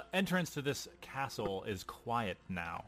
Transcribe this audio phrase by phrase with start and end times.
[0.00, 2.84] Uh, entrance to this castle is quiet now.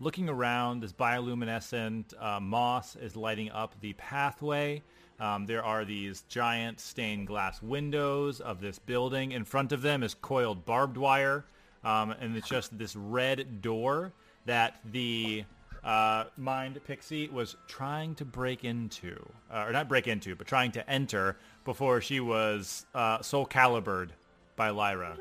[0.00, 4.82] Looking around, this bioluminescent uh, moss is lighting up the pathway.
[5.18, 9.32] Um, there are these giant stained glass windows of this building.
[9.32, 11.44] In front of them is coiled barbed wire,
[11.84, 14.12] um, and it's just this red door
[14.44, 15.44] that the
[15.82, 19.16] uh, mind pixie was trying to break into,
[19.50, 24.12] uh, or not break into, but trying to enter before she was uh, soul calibered
[24.56, 25.16] by Lyra.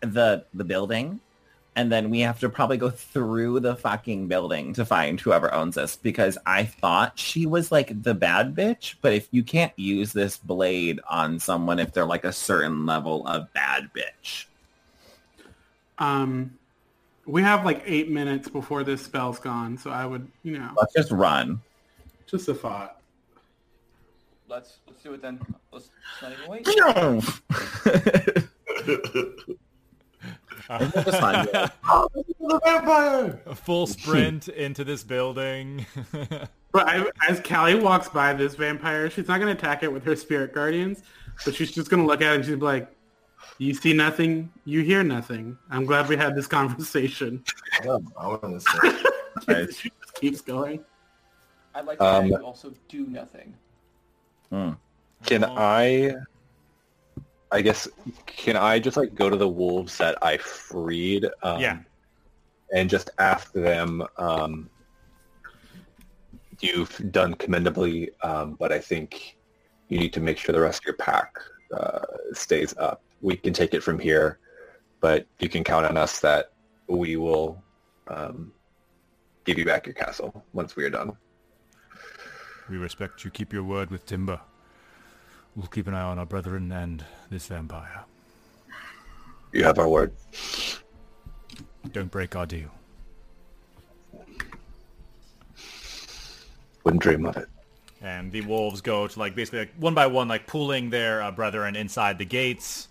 [0.00, 1.20] The the building,
[1.76, 5.74] and then we have to probably go through the fucking building to find whoever owns
[5.74, 10.12] this because I thought she was like the bad bitch, but if you can't use
[10.12, 14.46] this blade on someone if they're like a certain level of bad bitch.
[15.98, 16.58] Um,
[17.26, 20.94] we have like eight minutes before this spell's gone, so I would, you know, Let's
[20.94, 21.60] just run.
[22.26, 23.00] just a thought.
[24.48, 25.40] Let's let's do it then.
[25.72, 25.90] Let's
[26.22, 26.66] not even wait.
[30.70, 31.46] It's fine.
[33.46, 35.86] A full sprint into this building.
[36.72, 40.04] But I, as Callie walks by this vampire, she's not going to attack it with
[40.04, 41.02] her spirit guardians,
[41.44, 42.90] but she's just going to look at it and she's like,
[43.58, 45.56] "You see nothing, you hear nothing.
[45.70, 47.42] I'm glad we had this conversation."
[47.82, 47.86] I
[48.26, 49.66] want to say.
[49.72, 50.84] she just keeps going.
[51.74, 53.54] I'd like to Um, also do nothing.
[55.24, 56.14] Can I?
[57.52, 57.88] I guess
[58.26, 61.26] can I just like go to the wolves that I freed?
[61.42, 61.78] Um, Yeah.
[62.72, 64.02] And just ask them.
[64.18, 64.68] Um,
[66.60, 69.36] you've done commendably, um, but I think
[69.88, 71.36] you need to make sure the rest of your pack
[71.76, 72.00] uh,
[72.32, 73.02] stays up.
[73.20, 74.38] We can take it from here,
[75.00, 76.52] but you can count on us that
[76.88, 77.62] we will
[78.08, 78.52] um,
[79.44, 81.12] give you back your castle once we are done.
[82.68, 83.30] we respect you.
[83.30, 84.40] Keep your word with Timber.
[85.56, 88.04] We'll keep an eye on our brethren and this vampire.
[89.52, 90.12] You have our word.
[91.92, 92.70] Don't break our deal.
[96.84, 97.48] Wouldn't dream of it.
[98.02, 101.30] And the wolves go to like basically like one by one, like pulling their uh,
[101.30, 102.88] brethren inside the gates.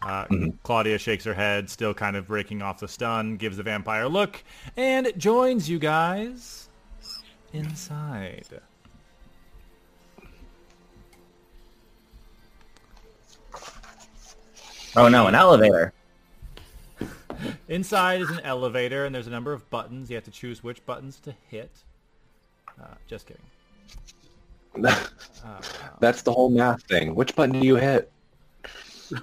[0.00, 0.26] Uh,
[0.62, 4.08] Claudia shakes her head, still kind of breaking off the stun, gives the vampire a
[4.08, 4.42] look,
[4.76, 6.68] and joins you guys
[7.52, 8.46] inside.
[14.96, 15.92] Oh no, an elevator.
[17.68, 20.08] Inside is an elevator, and there's a number of buttons.
[20.08, 21.70] You have to choose which buttons to hit.
[22.80, 23.42] Uh, just kidding.
[26.00, 27.14] That's the whole math thing.
[27.14, 28.10] Which button do you hit?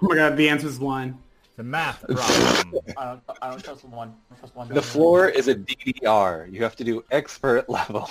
[0.01, 1.19] Oh my god, the answer's one.
[1.57, 2.81] The math problem.
[2.97, 4.07] I don't I don't trust one.
[4.07, 4.69] I don't trust one.
[4.69, 6.49] The floor is a DDR.
[6.49, 8.09] You have to do expert level.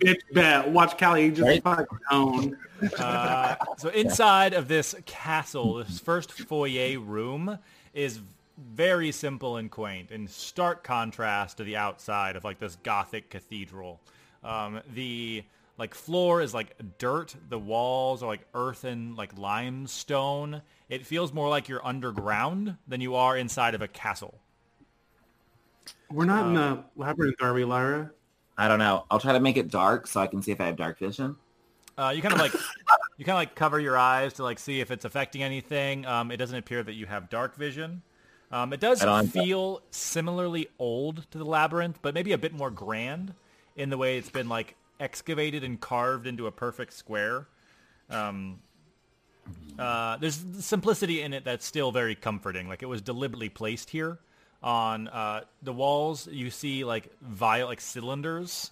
[0.00, 0.68] Bitch, bet.
[0.68, 1.62] Watch Callie just Right.
[1.62, 2.56] fucking own.
[2.98, 7.58] Uh, so inside of this castle, this first foyer room
[7.94, 8.20] is
[8.58, 14.00] very simple and quaint, in stark contrast to the outside of like this Gothic cathedral.
[14.42, 15.44] Um, the
[15.78, 17.34] like floor is like dirt.
[17.48, 20.62] The walls are like earthen, like limestone.
[20.88, 24.38] It feels more like you're underground than you are inside of a castle.
[26.10, 28.10] We're not in the labyrinth, are we, Lyra?
[28.56, 29.04] I don't know.
[29.10, 31.36] I'll try to make it dark so I can see if I have dark vision.
[31.96, 32.52] Uh, you kind of like
[33.16, 36.06] you kind of like cover your eyes to like see if it's affecting anything.
[36.06, 38.02] Um, it doesn't appear that you have dark vision.
[38.50, 43.34] Um, it does feel similarly old to the labyrinth, but maybe a bit more grand
[43.74, 47.48] in the way it's been like excavated and carved into a perfect square.
[48.10, 48.60] Um,
[49.78, 52.68] uh, there's simplicity in it that's still very comforting.
[52.68, 54.18] Like it was deliberately placed here.
[54.64, 58.70] On uh, the walls, you see like vial, like cylinders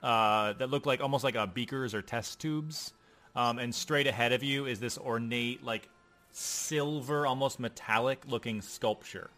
[0.00, 2.92] uh, that look like almost like uh, beakers or test tubes.
[3.34, 5.88] Um, and straight ahead of you is this ornate, like
[6.30, 9.30] silver, almost metallic looking sculpture.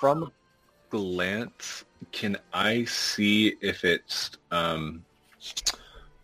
[0.00, 0.32] From
[0.90, 5.04] glance, can I see if it's um,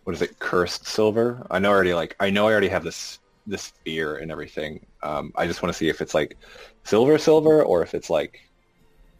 [0.03, 0.41] what is it?
[0.41, 1.47] Cursed silver.
[1.49, 1.95] I know already.
[1.95, 4.85] Like I know I already have this this spear and everything.
[5.03, 6.37] Um, I just want to see if it's like
[6.85, 8.41] silver, silver, or if it's like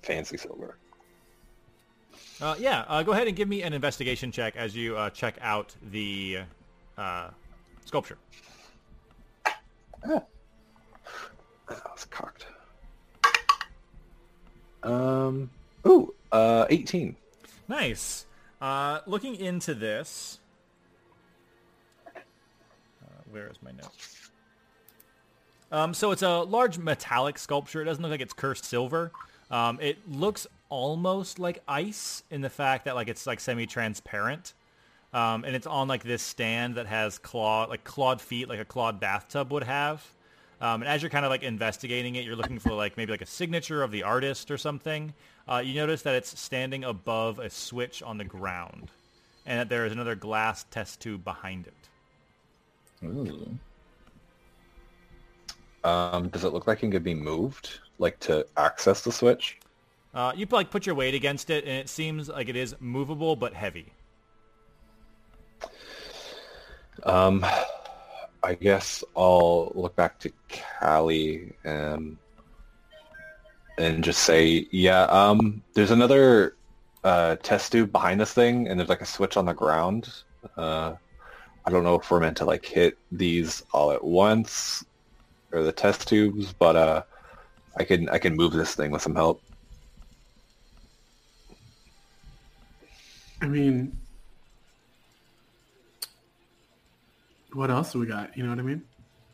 [0.03, 0.77] fancy silver.
[2.41, 5.37] Uh, yeah, uh, go ahead and give me an investigation check as you uh, check
[5.43, 6.39] out the
[6.97, 7.29] uh,
[7.85, 8.17] sculpture.
[10.03, 10.27] That
[11.69, 12.47] was cocked.
[14.83, 15.51] Um.
[15.87, 16.15] Ooh.
[16.33, 16.67] Uh.
[16.71, 17.17] Eighteen.
[17.69, 18.27] Nice.
[18.61, 20.40] Uh, looking into this,
[23.31, 23.93] where is my note?
[25.73, 27.81] Um, so it's a large metallic sculpture.
[27.83, 29.13] It doesn't look like it's cursed silver.
[29.51, 34.55] Um, it looks almost like ice in the fact that like it's like semi-transparent,
[35.13, 38.65] um, and it's on like this stand that has claw like clawed feet, like a
[38.65, 40.05] clawed bathtub would have.
[40.61, 43.23] Um, and as you're kind of like investigating it, you're looking for like maybe like
[43.23, 45.15] a signature of the artist or something.
[45.49, 48.91] Uh, you notice that it's standing above a switch on the ground,
[49.47, 51.90] and that there is another glass test tube behind it.
[53.05, 53.59] Ooh.
[55.83, 56.29] Um.
[56.29, 59.59] Does it look like it could be moved, like to access the switch?
[60.13, 63.37] Uh, you like put your weight against it, and it seems like it is movable
[63.37, 63.93] but heavy.
[67.05, 67.45] Um.
[68.43, 70.33] I guess I'll look back to
[70.81, 72.17] Callie and
[73.79, 75.05] and just say, yeah.
[75.05, 75.63] Um.
[75.73, 76.57] There's another
[77.05, 80.13] uh, test tube behind this thing, and there's like a switch on the ground.
[80.57, 80.95] Uh,
[81.65, 84.85] I don't know if we're meant to like hit these all at once
[85.53, 87.03] or the test tubes, but uh,
[87.77, 89.43] I can I can move this thing with some help.
[93.43, 93.99] I mean,
[97.53, 98.37] what else do we got?
[98.37, 98.83] You know what I mean?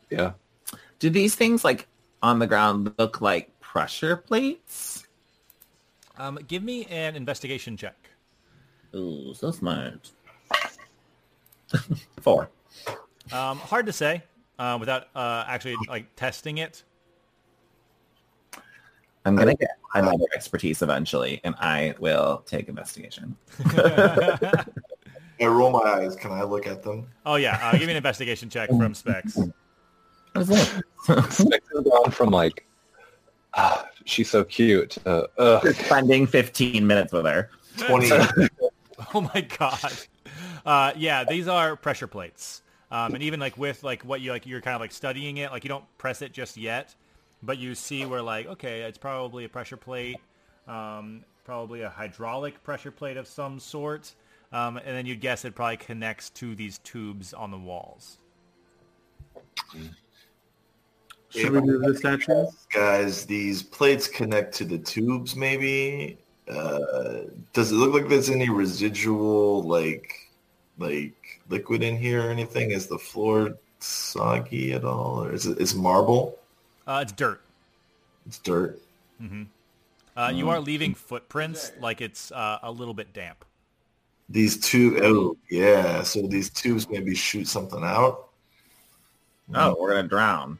[0.09, 0.31] Yeah.
[0.99, 1.87] Do these things like
[2.21, 5.05] on the ground look like pressure plates?
[6.17, 8.09] Um, give me an investigation check.
[8.95, 10.09] Ooh, so smart.
[12.21, 12.49] Four.
[13.31, 14.23] Um, hard to say
[14.59, 16.83] uh, without uh, actually like testing it.
[19.25, 23.35] I'm gonna get another expertise eventually, and I will take investigation.
[23.75, 26.15] I roll my eyes.
[26.15, 27.07] Can I look at them?
[27.25, 29.35] Oh yeah, uh, give me an investigation check from Specs.
[29.35, 29.51] What
[30.37, 30.83] is it?
[31.31, 32.65] Specs has gone from like,
[33.53, 34.91] ah, she's so cute.
[34.91, 35.75] to, ugh.
[35.75, 37.49] Spending 15 minutes with her.
[37.77, 38.09] Twenty.
[39.13, 39.93] Oh my god.
[40.67, 42.61] Uh, yeah, these are pressure plates.
[42.91, 45.49] Um, and even like with like what you like, you're kind of like studying it.
[45.49, 46.93] Like you don't press it just yet,
[47.41, 50.17] but you see where like okay, it's probably a pressure plate,
[50.67, 54.13] um, probably a hydraulic pressure plate of some sort.
[54.51, 58.17] Um, and then you'd guess it probably connects to these tubes on the walls.
[61.29, 62.45] Should we move the statue?
[62.73, 65.35] Guys, these plates connect to the tubes.
[65.35, 66.17] Maybe.
[66.49, 67.23] Uh,
[67.53, 70.26] does it look like there's any residual like
[70.77, 72.71] like liquid in here or anything?
[72.71, 76.37] Is the floor soggy at all, or is it is marble?
[76.85, 77.41] Uh, it's dirt.
[78.25, 78.79] It's dirt.
[80.15, 83.45] Uh, you are leaving footprints like it's uh, a little bit damp.
[84.29, 86.03] These two, oh yeah.
[86.03, 88.29] So these tubes maybe shoot something out.
[89.53, 90.59] Oh, we're gonna drown.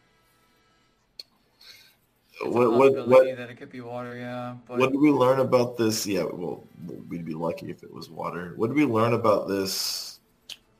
[2.43, 4.55] What what what that it could be water, yeah.
[4.67, 6.05] But what did we learn about this?
[6.05, 6.63] Yeah, well,
[7.09, 8.53] we'd be lucky if it was water.
[8.55, 10.06] What did we learn about this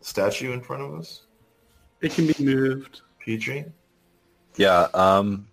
[0.08, 1.24] statue in front of us,
[2.02, 3.02] It can be moved.
[3.20, 3.66] Petrie?
[4.56, 4.88] Yeah.
[4.94, 5.48] Um,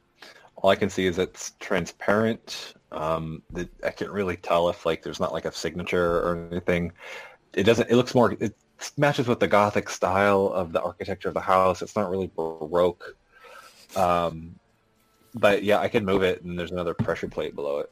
[0.56, 2.74] all I can see is it's transparent.
[2.92, 6.92] Um, the, I can't really tell if like there's not like a signature or anything.
[7.54, 7.90] It doesn't.
[7.90, 8.32] It looks more.
[8.40, 8.54] It
[8.96, 11.82] matches with the Gothic style of the architecture of the house.
[11.82, 13.16] It's not really baroque.
[13.96, 14.54] Um,
[15.34, 17.90] but yeah, I can move it, and there's another pressure plate below it.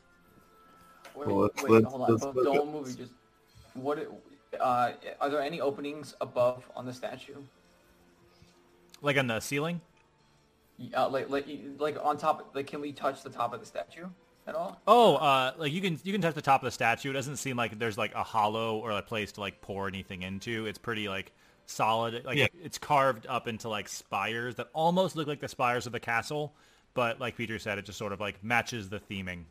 [1.14, 2.10] wait, Well, let's- wait, let's- hold on.
[2.10, 2.88] let's don't move.
[2.88, 3.12] it, Just
[3.74, 3.98] what?
[3.98, 4.10] it-
[4.60, 7.36] Uh, are there any openings above on the statue?
[9.00, 9.80] Like on the ceiling?
[10.96, 11.46] Uh, like, like,
[11.78, 12.50] like on top.
[12.54, 14.06] Like, can we touch the top of the statue
[14.46, 14.80] at all?
[14.86, 17.10] Oh, uh, like you can you can touch the top of the statue.
[17.10, 20.22] It doesn't seem like there's like a hollow or a place to like pour anything
[20.22, 20.66] into.
[20.66, 21.32] It's pretty like
[21.66, 22.24] solid.
[22.24, 22.48] Like Yeah.
[22.62, 26.54] it's carved up into like spires that almost look like the spires of the castle,
[26.94, 29.44] but like Peter said, it just sort of like matches the theming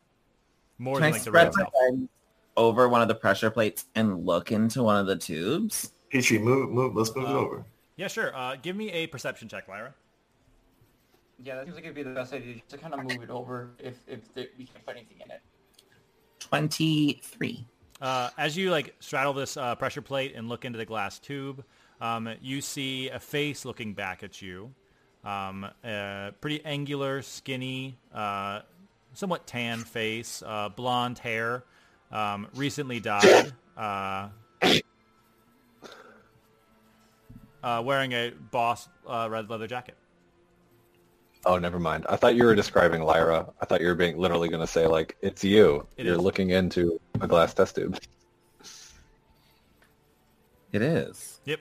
[0.78, 2.10] more Can than I like the room
[2.70, 2.78] spread my itself.
[2.78, 5.94] legs over one of the pressure plates and look into one of the tubes?
[6.12, 6.96] Petrie, move, move.
[6.96, 7.66] Let's move it Um, over.
[7.96, 8.36] Yeah, sure.
[8.36, 9.94] Uh, give me a perception check, Lyra.
[11.44, 13.30] Yeah, that seems like it'd be the best idea just to kind of move it
[13.30, 15.42] over if if there, we can't put anything in it.
[16.40, 17.66] 23.
[18.02, 21.64] Uh, as you like straddle this uh, pressure plate and look into the glass tube,
[22.00, 24.74] um, you see a face looking back at you.
[25.24, 28.62] Um, a pretty angular, skinny, uh,
[29.14, 31.64] somewhat tan face, uh, blonde hair,
[32.12, 34.30] um, recently died uh,
[37.64, 39.96] uh, wearing a boss uh, red leather jacket.
[41.46, 42.06] Oh, never mind.
[42.08, 43.48] I thought you were describing Lyra.
[43.60, 45.88] I thought you were being literally going to say like it's you.
[45.98, 46.22] It You're is.
[46.22, 47.98] looking into a glass test tube.
[50.72, 51.42] It is.
[51.46, 51.60] Yep.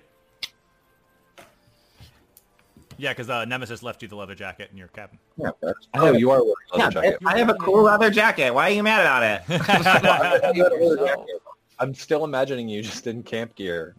[3.00, 5.18] Yeah, because uh, Nemesis left you the leather jacket in your cabin.
[5.38, 5.50] Yeah,
[5.94, 7.18] Oh, you are wearing a yeah, leather jacket.
[7.24, 8.50] I have a cool leather jacket.
[8.52, 9.42] Why are you mad about it?
[10.54, 11.08] You had a leather Yourself.
[11.08, 11.42] jacket.
[11.78, 13.96] I'm still imagining you just in camp gear.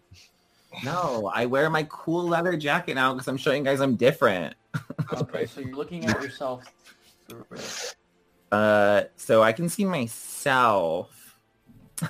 [0.84, 4.56] no, I wear my cool leather jacket now because I'm showing you guys I'm different.
[5.14, 6.64] Okay, so you're looking at yourself.
[8.52, 11.38] Uh, so I can see myself.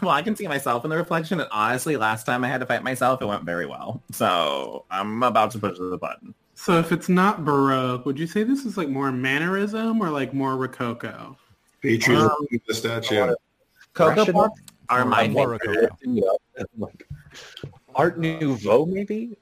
[0.02, 2.66] Well, I can see myself in the reflection, and honestly, last time I had to
[2.66, 4.02] fight myself, it went very well.
[4.12, 6.34] So I'm about to push the button.
[6.54, 10.34] So if it's not Baroque, would you say this is like more mannerism or like
[10.34, 11.38] more Rococo?
[11.82, 12.30] Petrie Um,
[12.68, 13.34] the statue.
[13.94, 14.50] Cocoa Rational?
[14.90, 15.90] Are my More favorite.
[16.06, 16.92] Rococo.
[17.96, 19.38] Art Nouveau, maybe?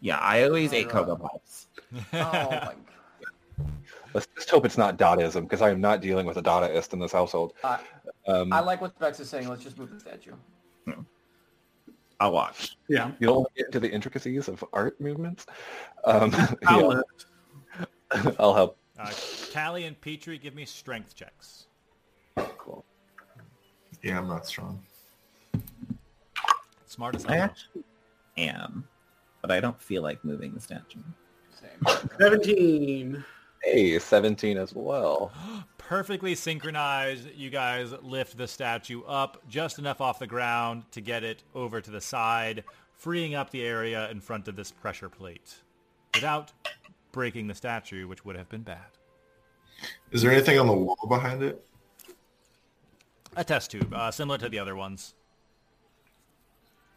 [0.00, 1.06] Yeah, I always ate Alright.
[1.06, 1.68] Cocoa Puffs.
[2.12, 2.72] Oh
[4.14, 7.00] Let's just hope it's not Dadaism, because I am not dealing with a Dadaist in
[7.00, 7.52] this household.
[7.62, 7.80] god.
[8.28, 9.48] Um, I like what Bex is saying.
[9.48, 10.34] Let's just move the statue.
[12.20, 12.76] I'll watch.
[12.88, 13.10] Yeah.
[13.18, 15.46] you don't want to get into the intricacies of art movements.
[16.04, 16.34] Um,
[16.66, 16.92] I'll
[17.78, 17.84] yeah.
[18.38, 18.78] I'll help.
[18.98, 19.10] Uh,
[19.52, 21.66] Callie and Petrie, give me strength checks.
[22.36, 22.84] Cool.
[24.02, 24.80] Yeah, I'm not strong.
[26.86, 27.44] Smart as I hell.
[27.44, 27.82] actually
[28.36, 28.86] am,
[29.42, 31.00] but I don't feel like moving the statue.
[31.60, 32.08] Same.
[32.20, 33.24] 17.
[33.64, 35.32] Hey, 17 as well.
[35.88, 41.22] Perfectly synchronized, you guys lift the statue up just enough off the ground to get
[41.24, 42.64] it over to the side,
[42.94, 45.56] freeing up the area in front of this pressure plate
[46.14, 46.52] without
[47.12, 48.86] breaking the statue, which would have been bad.
[50.10, 51.62] Is there anything on the wall behind it?
[53.36, 55.12] A test tube, uh, similar to the other ones.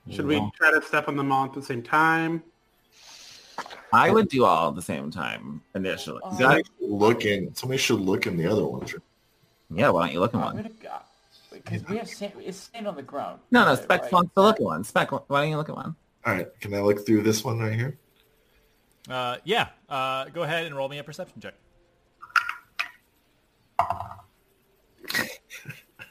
[0.10, 2.41] Should we try to step on them all at the same time?
[3.94, 6.22] I would do all at the same time initially.
[6.24, 6.38] Oh.
[6.38, 7.56] Somebody should look in.
[7.56, 8.94] Somebody should look in the other ones.
[9.74, 10.70] Yeah, why don't you look at I'm one?
[11.52, 13.40] Because we have sand, it's sand on the ground.
[13.52, 14.12] No, no, Right, Spec right.
[14.12, 14.84] wants to look at one.
[14.84, 15.96] Spec, why don't you look at one?
[16.26, 17.98] All right, can I look through this one right here?
[19.10, 21.54] Uh, yeah, uh, go ahead and roll me a perception check.
[23.80, 24.18] I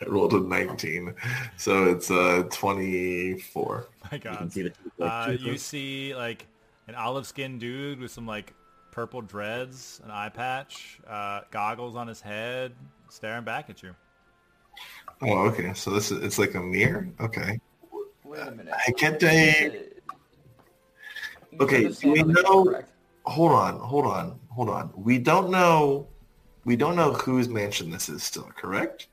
[0.07, 1.15] rolled a 19,
[1.57, 3.87] so it's uh 24.
[4.05, 4.53] My You can God.
[4.53, 4.73] see the
[5.05, 6.47] Uh, you see like
[6.89, 8.55] an olive skinned dude with some like
[8.93, 12.73] purple dreads, an eye patch, uh, goggles on his head,
[13.09, 13.95] staring back at you.
[15.23, 15.73] Oh, okay.
[15.75, 17.09] So this is it's like a mirror.
[17.21, 17.59] Okay.
[18.25, 18.75] Wait a minute.
[18.87, 19.21] I can't.
[19.23, 19.73] You I, said-
[21.53, 22.91] you Okay, said we on the ground, know- correct?
[23.25, 24.93] hold on, hold on, hold on.
[24.97, 26.07] We don't know.
[26.65, 28.51] We don't know whose mansion this is still.
[28.57, 29.07] Correct.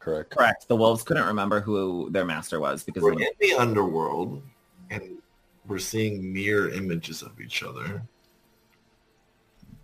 [0.00, 0.30] Correct.
[0.30, 0.66] Correct.
[0.68, 4.42] The wolves couldn't remember who their master was because We're they- in the underworld,
[4.90, 5.17] and
[5.68, 8.02] we're seeing mirror images of each other,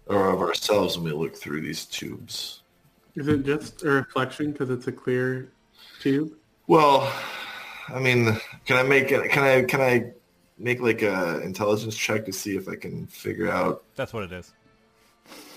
[0.07, 2.63] or of ourselves when we look through these tubes.
[3.15, 5.53] Is it just a reflection because it's a clear
[6.01, 6.33] tube?
[6.67, 7.13] Well,
[7.89, 9.31] I mean, can I make it?
[9.31, 9.63] Can I?
[9.63, 10.13] Can I
[10.59, 13.85] make like a intelligence check to see if I can figure out?
[13.95, 14.53] That's what it is.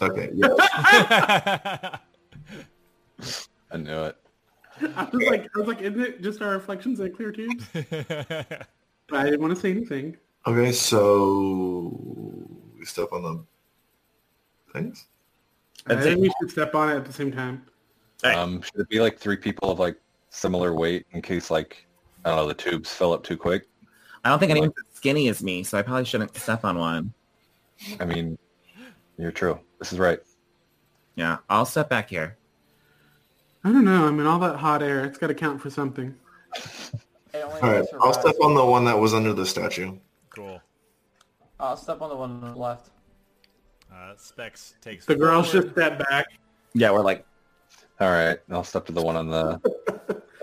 [0.01, 1.97] Okay, yeah.
[3.71, 4.17] I knew it.
[4.95, 7.65] I was like, I was like, isn't it just our reflections in clear tubes?
[9.09, 10.17] But I didn't want to say anything.
[10.45, 11.91] Okay, so
[12.77, 13.43] we step on the
[14.73, 15.05] things.
[15.87, 17.65] I I'd think say- we should step on it at the same time.
[18.23, 19.95] Um, should it be like three people of like
[20.29, 21.85] similar weight in case like
[22.25, 23.67] I don't know the tubes fill up too quick?
[24.25, 27.13] I don't think anyone's as skinny as me, so I probably shouldn't step on one.
[27.99, 28.37] I mean,
[29.17, 29.59] you're true.
[29.79, 30.19] This is right.
[31.15, 32.37] Yeah, I'll step back here.
[33.63, 34.07] I don't know.
[34.07, 36.15] I mean, all that hot air, it's got to count for something.
[37.39, 39.97] It only All right, I'll step on the one that was under the statue.
[40.29, 40.61] cool.
[41.59, 42.89] I'll step on the one on the left.
[43.91, 45.63] Uh, Specs takes The girls forward.
[45.63, 46.27] just step back.
[46.73, 47.25] Yeah, we're like,
[47.99, 49.43] All right, I'll step to the one on the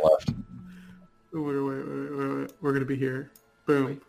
[0.02, 0.30] left.
[1.36, 2.52] Oh, Wait, wait, wait, wait, wait.
[2.60, 3.30] We're gonna be here.
[3.66, 4.00] Boom.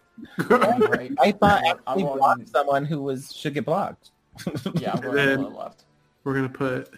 [0.49, 1.11] Right.
[1.19, 4.11] I thought I'm actually someone who was should get blocked.
[4.75, 5.85] Yeah, I'm And then- on the left.
[6.23, 6.89] We're gonna put.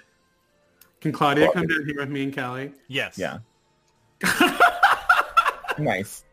[1.01, 2.71] Can Claudia come down here with me and Callie?
[2.87, 3.17] Yes.
[3.17, 3.39] Yeah.
[5.79, 6.23] Nice.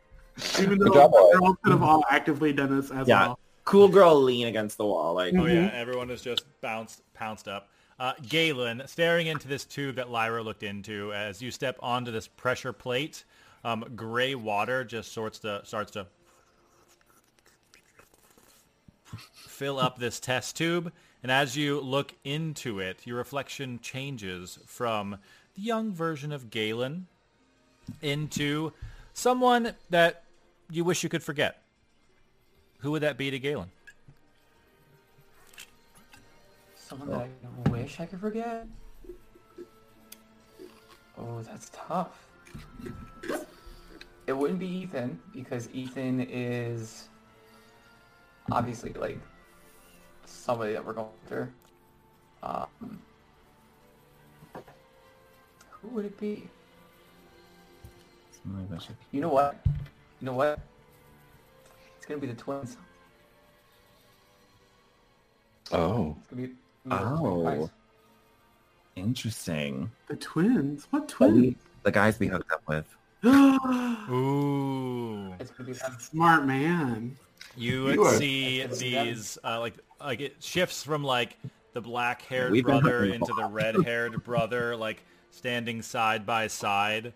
[0.61, 3.27] Even though job, the girls could have all actively done this as Yeah.
[3.27, 3.39] well.
[3.65, 5.15] Cool girl lean against the wall.
[5.15, 5.75] Like, Oh yeah, Mhm.
[5.75, 7.71] everyone is just bounced, pounced up.
[7.99, 12.27] Uh, Galen, staring into this tube that Lyra looked into, as you step onto this
[12.27, 13.25] pressure plate,
[13.63, 16.07] um, gray water just sorts to starts to
[19.37, 25.19] fill up this test tube, and as you look into it, your reflection changes from
[25.55, 27.07] the young version of Galen
[28.03, 28.73] into
[29.15, 30.25] someone that
[30.71, 31.63] you wish you could forget.
[32.81, 33.71] Who would that be to Galen?
[36.77, 37.29] Someone that
[37.67, 38.67] I wish I could forget.
[41.17, 42.27] Oh, that's tough.
[44.27, 47.09] it wouldn't be Ethan because Ethan is
[48.51, 49.19] obviously like
[50.27, 51.51] somebody that we're going after.
[52.43, 53.01] Um,
[55.71, 56.49] who would it be?
[59.13, 59.57] You know what?
[60.21, 60.61] You know what?
[61.97, 62.77] It's gonna be the twins.
[65.73, 66.17] Oh.
[66.21, 66.55] It's gonna be, it's
[66.89, 67.71] gonna be the twin Oh.
[68.97, 69.91] Interesting.
[70.09, 70.87] The twins?
[70.91, 71.57] What But we- twins?
[71.83, 72.87] the guys we hooked up with.
[74.11, 75.33] Ooh.
[75.41, 75.97] It's gonna be them.
[75.99, 77.17] Smart man.
[77.57, 79.07] You, You are- see I can see them.
[79.07, 81.37] these uh, like like it shifts from like
[81.73, 87.13] the black-haired We've brother into the red-haired brother, like standing side by side.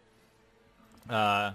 [1.08, 1.52] Uh,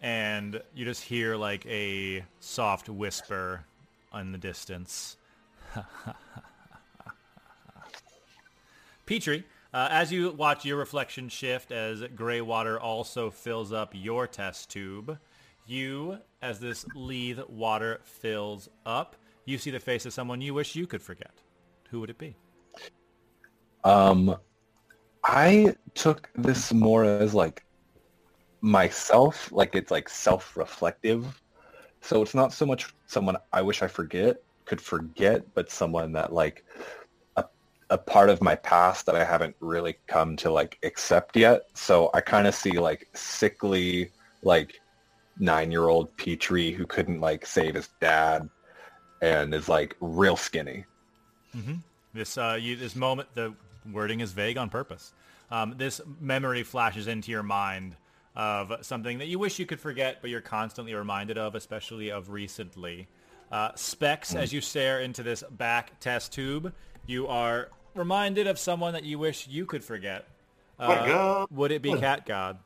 [0.00, 3.64] and you just hear like a soft whisper
[4.14, 5.16] in the distance.
[9.06, 9.44] Petrie,
[9.74, 14.70] uh, as you watch your reflection shift as gray water also fills up your test
[14.70, 15.18] tube,
[15.66, 20.74] you, as this Lethe water fills up, you see the face of someone you wish
[20.74, 21.32] you could forget.
[21.90, 22.36] Who would it be?
[23.84, 24.36] Um,
[25.24, 27.64] I took this more as like
[28.60, 31.40] myself, like it's like self-reflective.
[32.00, 36.32] So it's not so much someone I wish I forget could forget, but someone that
[36.32, 36.64] like
[37.36, 37.44] a,
[37.90, 41.62] a part of my past that I haven't really come to like accept yet.
[41.74, 44.12] So I kind of see like sickly,
[44.42, 44.80] like
[45.38, 48.48] nine-year-old Petrie who couldn't like save his dad
[49.22, 50.84] and is like real skinny.
[52.14, 53.54] This uh, you, this moment, the
[53.90, 55.12] wording is vague on purpose.
[55.50, 57.96] Um, this memory flashes into your mind
[58.36, 62.30] of something that you wish you could forget, but you're constantly reminded of, especially of
[62.30, 63.08] recently.
[63.50, 66.72] Uh, Specs, as you stare into this back test tube,
[67.06, 70.26] you are reminded of someone that you wish you could forget.
[70.78, 71.46] Uh.
[71.50, 72.58] Would it be Cat God?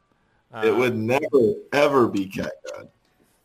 [0.62, 2.88] it would never ever be Cat God.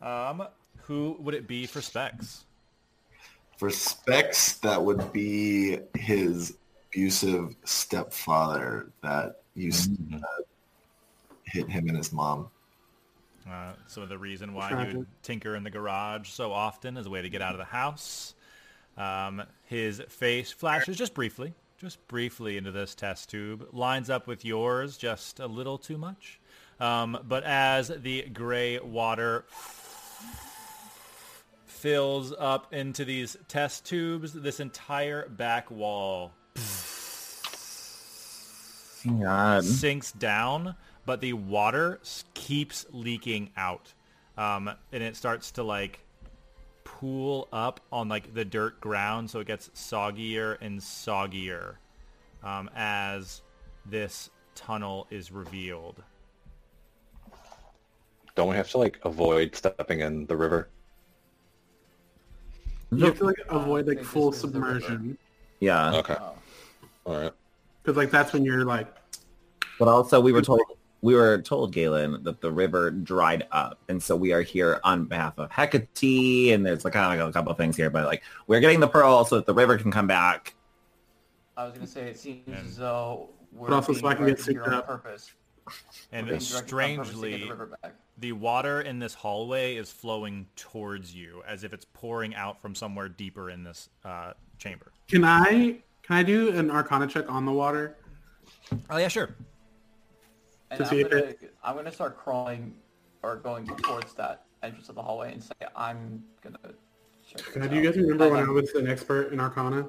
[0.02, 0.48] Um,
[0.84, 2.46] who would it be for Specs?
[3.58, 10.20] For Specs, that would be his abusive stepfather that used to uh,
[11.52, 12.50] hit him and his mom.
[13.50, 14.94] Uh, so the reason why Tragic.
[14.94, 17.58] you would tinker in the garage so often is a way to get out of
[17.58, 18.36] the house.
[18.98, 24.44] Um, his face flashes just briefly, just briefly into this test tube, lines up with
[24.44, 26.40] yours just a little too much.
[26.80, 29.46] Um, but as the gray water
[31.66, 36.34] fills up into these test tubes, this entire back wall
[39.06, 39.64] God.
[39.64, 42.00] sinks down, but the water
[42.34, 43.94] keeps leaking out,
[44.38, 46.00] um, and it starts to like
[46.84, 51.76] pool up on like the dirt ground, so it gets soggier and soggier
[52.44, 53.42] um, as
[53.86, 56.04] this tunnel is revealed.
[58.36, 60.70] Don't we have to like avoid stepping in the river?
[62.92, 64.80] You have to like avoid like full this is the river.
[64.80, 65.18] submersion.
[65.60, 65.96] Yeah.
[65.96, 66.16] Okay.
[66.20, 66.34] Oh.
[67.06, 67.32] All right.
[67.84, 68.88] Because like that's when you're like
[69.78, 70.62] But also we were told
[71.02, 73.80] we were told, Galen, that the river dried up.
[73.88, 77.32] And so we are here on behalf of Hecate and there's like kind of a
[77.32, 79.92] couple of things here, but like we're getting the pearl so that the river can
[79.92, 80.56] come back.
[81.56, 84.26] I was gonna say it seems And- as though we're But also so I can
[84.28, 84.88] get directed here on up.
[84.88, 85.32] purpose.
[86.12, 89.76] And We're being directed on purpose to get strangely, the the water in this hallway
[89.76, 94.34] is flowing towards you as if it's pouring out from somewhere deeper in this uh,
[94.58, 94.92] chamber.
[95.08, 97.96] Can I can I do an arcana check on the water?
[98.90, 99.36] Oh yeah, sure.
[100.72, 102.76] And to I'm gonna, it- I'm gonna start crawling
[103.24, 106.58] or going towards that entrance of the hallway and say I'm gonna
[107.28, 109.88] check God, do you guys remember As when I was an expert in arcana?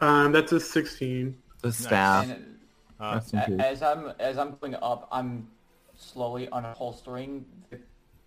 [0.00, 1.36] Um, that's a 16.
[1.62, 2.24] The staff.
[2.28, 2.58] and
[3.00, 3.66] Uh, Rest a- in peace.
[3.66, 5.48] as I'm as I'm going up, I'm
[5.96, 7.78] slowly unholstering the,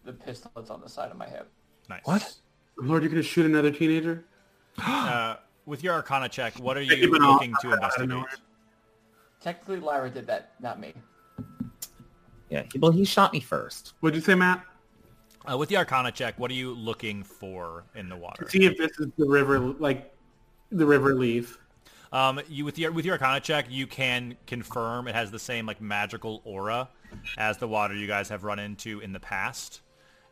[0.03, 1.49] the pistol that's on the side of my hip.
[1.89, 2.01] nice.
[2.05, 2.35] What?
[2.77, 4.25] Lord, you're gonna shoot another teenager?
[4.85, 5.35] Uh,
[5.65, 8.25] with your Arcana check, what are you looking to investigate?
[9.39, 10.93] Technically, Lyra did that, not me.
[12.53, 12.63] Yeah.
[12.71, 13.93] He, well, he shot me first.
[13.99, 14.63] What'd you say, Matt?
[15.49, 18.45] Uh, with the Arcana check, what are you looking for in the water?
[18.45, 20.13] To see if this is the river, like
[20.71, 21.49] the river Lethe.
[22.11, 25.65] Um, you with your with your Arcana check, you can confirm it has the same
[25.65, 26.87] like magical aura
[27.39, 29.81] as the water you guys have run into in the past,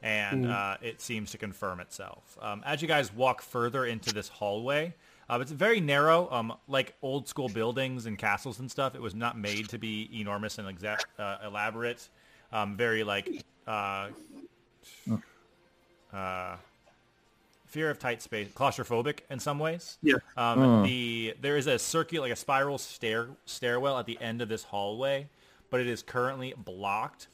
[0.03, 2.37] and uh, it seems to confirm itself.
[2.39, 4.93] Um, as you guys walk further into this hallway,
[5.31, 8.95] uh, it's very narrow, um, like old school buildings and castles and stuff.
[8.95, 12.09] It was not made to be enormous and exact, uh, elaborate.
[12.51, 14.09] Um, very like uh,
[16.13, 16.57] uh,
[17.65, 19.97] fear of tight space, claustrophobic in some ways.
[20.03, 20.15] Yeah.
[20.35, 24.49] Um, The there is a circular, like a spiral stair stairwell at the end of
[24.49, 25.29] this hallway,
[25.69, 27.29] but it is currently blocked.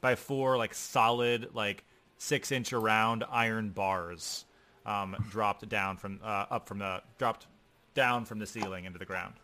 [0.00, 1.82] by four like solid like
[2.18, 4.44] six inch around iron bars
[4.86, 7.46] um, dropped down from uh, up from the dropped
[7.94, 9.34] down from the ceiling into the ground.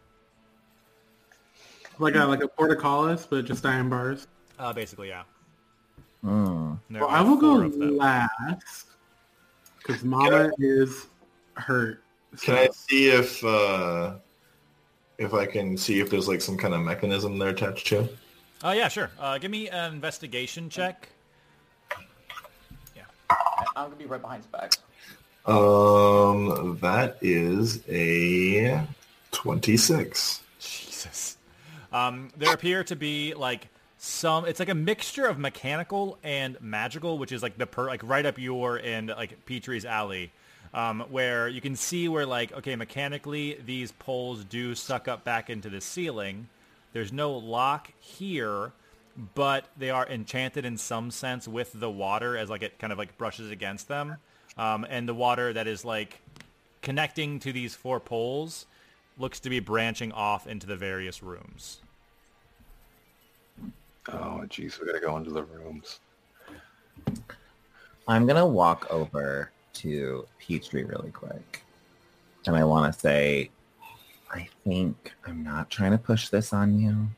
[1.98, 4.26] Like a like a portcullis, but just iron bars.
[4.58, 5.22] Uh, basically, yeah.
[6.22, 6.74] Hmm.
[6.90, 7.96] Well, I will go four of them.
[7.96, 8.86] last
[9.78, 11.06] because Mama is
[11.54, 12.02] hurt.
[12.40, 14.14] Can I see if uh,
[15.18, 18.08] if I can see if there's like some kind of mechanism they're attached to?
[18.62, 19.10] Oh yeah, sure.
[19.18, 21.08] Uh, give me an investigation check.
[22.94, 23.02] Yeah,
[23.76, 24.78] I'm gonna be right behind Specs.
[25.46, 28.86] Um, that is a
[29.32, 30.42] twenty-six.
[30.58, 31.38] Jesus.
[31.92, 34.44] Um, there appear to be like some.
[34.44, 38.24] It's like a mixture of mechanical and magical, which is like the per like right
[38.24, 40.30] up your and like Petrie's alley,
[40.74, 45.50] um, where you can see where like okay, mechanically these poles do suck up back
[45.50, 46.48] into the ceiling.
[46.92, 48.72] There's no lock here,
[49.34, 52.98] but they are enchanted in some sense with the water as like it kind of
[52.98, 54.16] like brushes against them,
[54.56, 56.20] um, and the water that is like
[56.82, 58.66] connecting to these four poles
[59.18, 61.80] looks to be branching off into the various rooms.
[64.08, 66.00] Oh, jeez, we gotta go into the rooms.
[68.08, 71.62] I'm gonna walk over to Petrie really quick,
[72.46, 73.50] and I want to say,
[74.32, 77.08] I think I'm not trying to push this on you.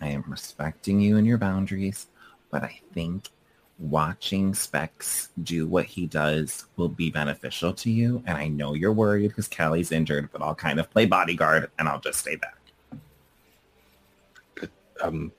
[0.00, 2.06] I am respecting you and your boundaries,
[2.50, 3.30] but I think
[3.78, 8.22] watching Specs do what he does will be beneficial to you.
[8.26, 11.88] And I know you're worried because Callie's injured, but I'll kind of play bodyguard and
[11.88, 12.56] I'll just stay back.
[15.02, 15.30] Um,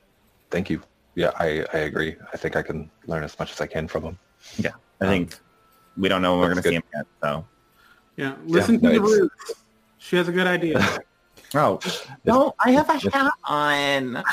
[0.52, 0.82] thank you.
[1.16, 2.16] Yeah, I, I agree.
[2.32, 4.20] I think I can learn as much as I can from him.
[4.58, 5.36] Yeah, I think
[5.98, 7.08] we don't know when we're gonna see him yet.
[7.24, 7.44] So,
[8.18, 9.54] Yeah, listen no, to the it's- roots.
[9.98, 10.80] She has a good idea.
[11.56, 11.80] oh
[12.26, 14.24] no, I have a hat on.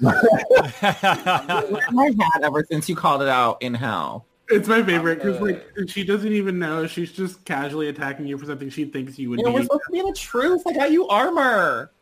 [0.00, 0.12] My
[0.80, 4.26] hat ever since you called it out in hell.
[4.48, 5.86] It's my favorite because like uh.
[5.86, 6.86] she doesn't even know.
[6.86, 9.82] She's just casually attacking you for something she thinks you would You know, we're supposed
[9.86, 10.62] to be in a truce.
[10.66, 11.90] I got you armor.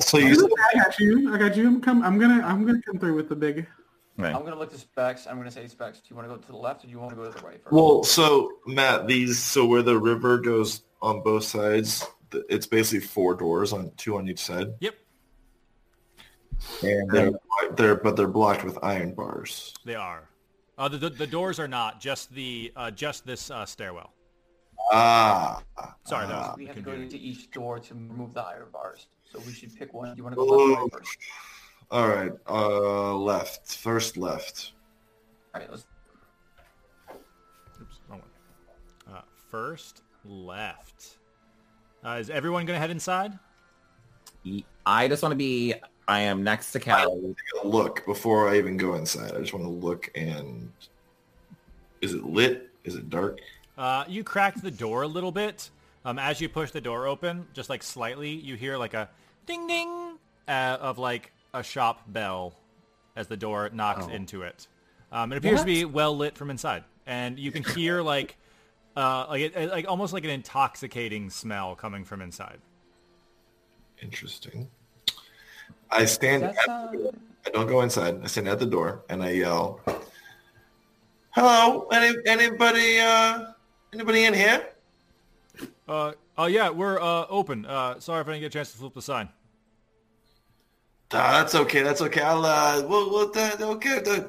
[0.00, 1.32] So you I got you.
[1.32, 1.66] I got you.
[1.68, 2.02] I'm come.
[2.02, 2.44] I'm gonna.
[2.44, 3.66] I'm gonna come through with the big.
[4.16, 4.34] Right.
[4.34, 5.26] I'm gonna look to Specs.
[5.26, 5.98] I'm gonna say Specs.
[5.98, 7.30] Do you want to go to the left or do you want to go to
[7.30, 7.72] the right first?
[7.72, 12.04] well, so Matt, these so where the river goes on both sides,
[12.48, 14.74] it's basically four doors on two on each side.
[14.80, 14.94] Yep,
[16.80, 17.32] There, They're,
[17.76, 19.74] they're but they're blocked with iron bars.
[19.84, 20.28] they are.
[20.76, 24.12] Uh, the, the the doors are not just the uh, just this uh, stairwell.
[24.92, 25.62] Ah,
[26.04, 29.06] Sorry, that was we have to go to each door to remove the iron bars.
[29.30, 30.10] So we should pick one.
[30.10, 30.82] Do you want to go left or Oh.
[30.82, 31.18] right first?
[31.90, 32.32] all right.
[32.48, 34.72] Uh, left first, left.
[35.54, 35.86] All right, let's.
[37.80, 38.20] Oops, wrong
[39.06, 39.16] one.
[39.16, 41.18] Uh, first left.
[42.04, 43.38] Uh, is everyone going to head inside?
[44.84, 45.74] I just want to be.
[46.06, 47.34] I am next to Callie.
[47.64, 49.32] Look before I even go inside.
[49.34, 50.70] I just want to look and
[52.00, 52.70] is it lit?
[52.84, 53.38] Is it dark?
[53.78, 55.70] Uh, you cracked the door a little bit.
[56.04, 59.08] Um, as you push the door open, just like slightly, you hear like a
[59.46, 62.54] ding ding uh, of like a shop bell
[63.16, 64.68] as the door knocks into it.
[65.10, 68.36] Um, it appears to be well lit from inside, and you can hear like
[68.96, 72.58] uh, like it, like almost like an intoxicating smell coming from inside.
[74.02, 74.68] Interesting.
[75.94, 76.42] I stand.
[76.42, 77.20] Does At, that sound?
[77.46, 78.22] I don't go inside.
[78.22, 79.80] I stand at the door and I yell,
[81.30, 82.98] "Hello, any anybody?
[82.98, 83.52] Uh,
[83.92, 84.66] anybody in here?"
[85.86, 87.64] Uh, oh yeah, we're uh, open.
[87.66, 89.28] Uh, sorry if I didn't get a chance to flip the sign.
[91.12, 91.82] Ah, that's okay.
[91.82, 92.22] That's okay.
[92.22, 92.44] I'll.
[92.44, 93.10] Uh, we'll.
[93.10, 94.02] we'll uh, okay.
[94.04, 94.20] uh,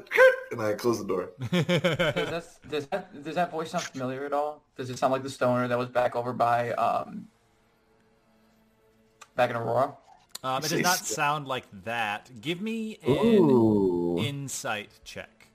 [0.52, 1.32] And I close the door.
[1.52, 4.62] Does that, does that does that voice sound familiar at all?
[4.78, 7.28] Does it sound like the stoner that was back over by um
[9.36, 9.96] back in Aurora?
[10.46, 12.30] Um, it does not st- sound like that.
[12.40, 14.20] Give me an Ooh.
[14.20, 15.48] insight check.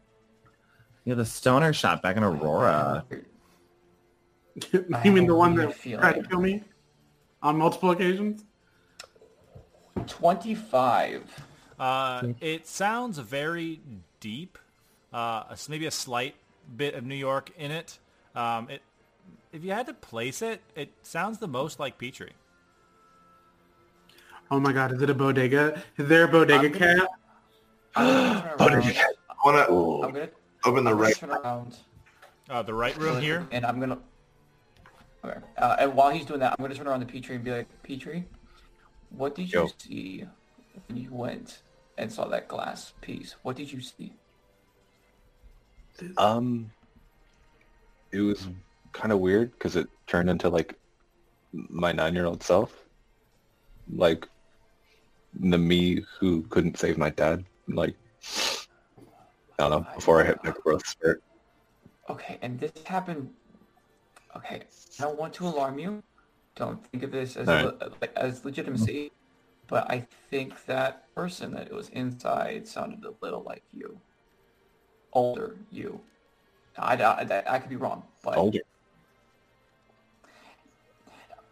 [1.05, 3.05] Yeah, the stoner shot back in Aurora.
[4.73, 6.01] you mean the one that feeling.
[6.01, 6.65] tried to kill me
[7.41, 8.45] on multiple occasions?
[10.09, 11.23] Twenty five.
[11.79, 13.81] Uh, it sounds very
[14.19, 14.59] deep.
[15.13, 16.35] Uh, maybe a slight
[16.77, 17.97] bit of New York in it.
[18.35, 18.83] Um, it.
[19.53, 22.33] If you had to place it, it sounds the most like Petrie.
[24.51, 25.81] Oh my god, is it a bodega?
[25.97, 27.09] Is there a bodega I'm gonna- cat?
[27.97, 28.83] I'm gonna.
[28.83, 30.29] I want to I'm gonna,
[30.65, 31.17] open the I'm right.
[31.17, 31.77] turn around.
[32.49, 33.47] Uh, the right room here.
[33.53, 33.99] And I'm gonna.
[35.25, 35.39] Okay.
[35.57, 37.69] Uh, and while he's doing that, I'm gonna turn around to Petrie and be like,
[37.83, 38.25] Petrie,
[39.11, 40.25] what did you see
[40.89, 41.63] when you went
[41.99, 43.37] and saw that glass piece?
[43.43, 44.13] What did you see?
[46.17, 46.71] Um,
[48.11, 48.49] it was
[48.93, 50.75] kind of weird because it turned into like
[51.53, 52.75] my nine-year-old self,
[53.95, 54.27] like
[55.39, 57.45] the me who couldn't save my dad.
[57.69, 57.97] like
[59.59, 61.23] I don't know before I hit my growth spurt.
[62.09, 63.31] Okay, and this happened.
[64.37, 64.63] Okay,
[64.99, 66.03] I don't want to alarm you.
[66.57, 67.65] Don't think of this as Alright.
[67.65, 69.13] le- as legitimacy,
[69.69, 74.01] but I think that person that it was inside sounded a little like you,
[75.13, 76.01] older you.
[76.79, 78.61] I, I, I could be wrong, but Older.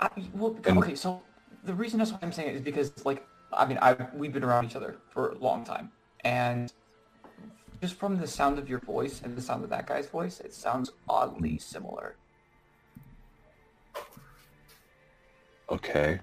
[0.00, 0.94] I, well, okay.
[0.94, 1.22] So
[1.64, 4.44] the reason that's why I'm saying it is because, like, I mean, I we've been
[4.44, 5.90] around each other for a long time,
[6.24, 6.72] and
[7.80, 10.52] just from the sound of your voice and the sound of that guy's voice, it
[10.52, 12.16] sounds oddly similar.
[15.70, 16.20] Okay.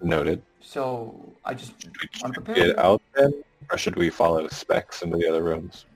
[0.00, 0.42] Noted.
[0.60, 2.70] So I just Should we want to prepare.
[2.70, 5.86] it out then, or should we follow specs into the other rooms?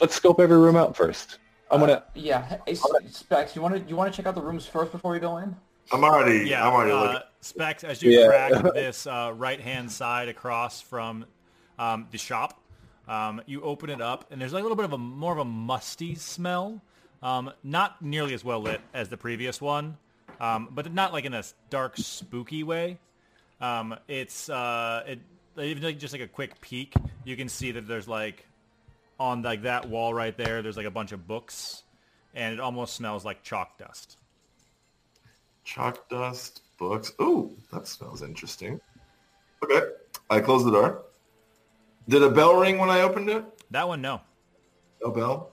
[0.00, 1.38] Let's, scope every room out first.
[1.70, 2.04] I'm uh, gonna.
[2.14, 5.12] Yeah, hey, Specs, you want to you want to check out the rooms first before
[5.12, 5.54] we go in?
[5.92, 6.48] I'm already.
[6.48, 7.18] Yeah, I'm already uh, looking.
[7.40, 8.26] Specs, as you Yeah.
[8.26, 11.26] crack this uh, right-hand side across from
[11.78, 12.60] um, the shop,
[13.08, 15.38] um, you open it up, and there's like a little bit of a more of
[15.38, 16.82] a musty smell.
[17.22, 19.96] Um, not nearly as well lit as the previous one,
[20.40, 22.98] um, but not like in a dark, spooky way.
[23.60, 25.20] Um, it's uh, it
[25.58, 26.94] even like just like a quick peek,
[27.24, 28.46] you can see that there's like
[29.18, 31.84] on like that wall right there, there's like a bunch of books,
[32.34, 34.18] and it almost smells like chalk dust.
[35.66, 37.12] Chalk dust, books.
[37.20, 38.80] Ooh, that smells interesting.
[39.64, 39.82] Okay.
[40.30, 41.02] I closed the door.
[42.08, 43.44] Did a bell ring when I opened it?
[43.72, 44.20] That one, no.
[45.02, 45.50] No bell.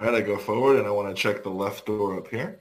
[0.00, 2.58] All right, I go forward and I want to check the left door up here.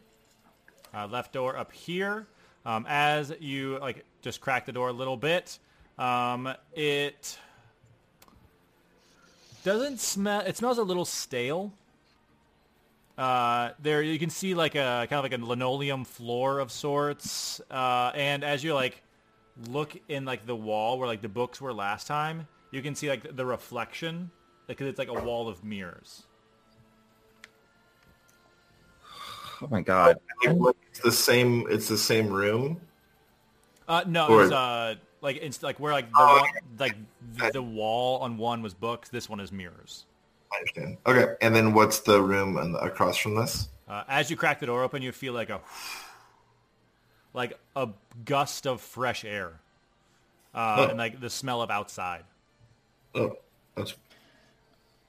[0.93, 2.27] uh, left door up here.
[2.65, 5.57] Um, as you like just crack the door a little bit,
[5.97, 7.37] um, it
[9.63, 10.41] doesn't smell.
[10.41, 11.71] It smells a little stale.
[13.17, 17.61] Uh, there you can see like a kind of like a linoleum floor of sorts,
[17.71, 19.01] uh, and as you like
[19.69, 23.07] look in like the wall where like the books were last time, you can see
[23.07, 24.29] like the reflection
[24.67, 26.23] because it's like a wall of mirrors.
[29.61, 30.17] Oh my god.
[30.41, 31.65] It's the same.
[31.69, 32.81] It's the same room.
[33.87, 36.95] Uh, no, Or- it was uh, like it's like where like the Oh, one, like
[37.35, 39.07] the, the wall on one was books.
[39.07, 40.05] This one is mirrors.
[40.55, 40.97] I understand.
[41.05, 43.67] Okay, and then what's the room and across from this?
[43.87, 45.59] Uh, as you crack the door open, you feel like a
[47.33, 47.89] like a
[48.23, 49.59] gust of fresh air,
[50.53, 50.89] uh, Oh.
[50.89, 52.23] and like the smell of outside.
[53.13, 53.37] Oh,
[53.75, 53.93] that's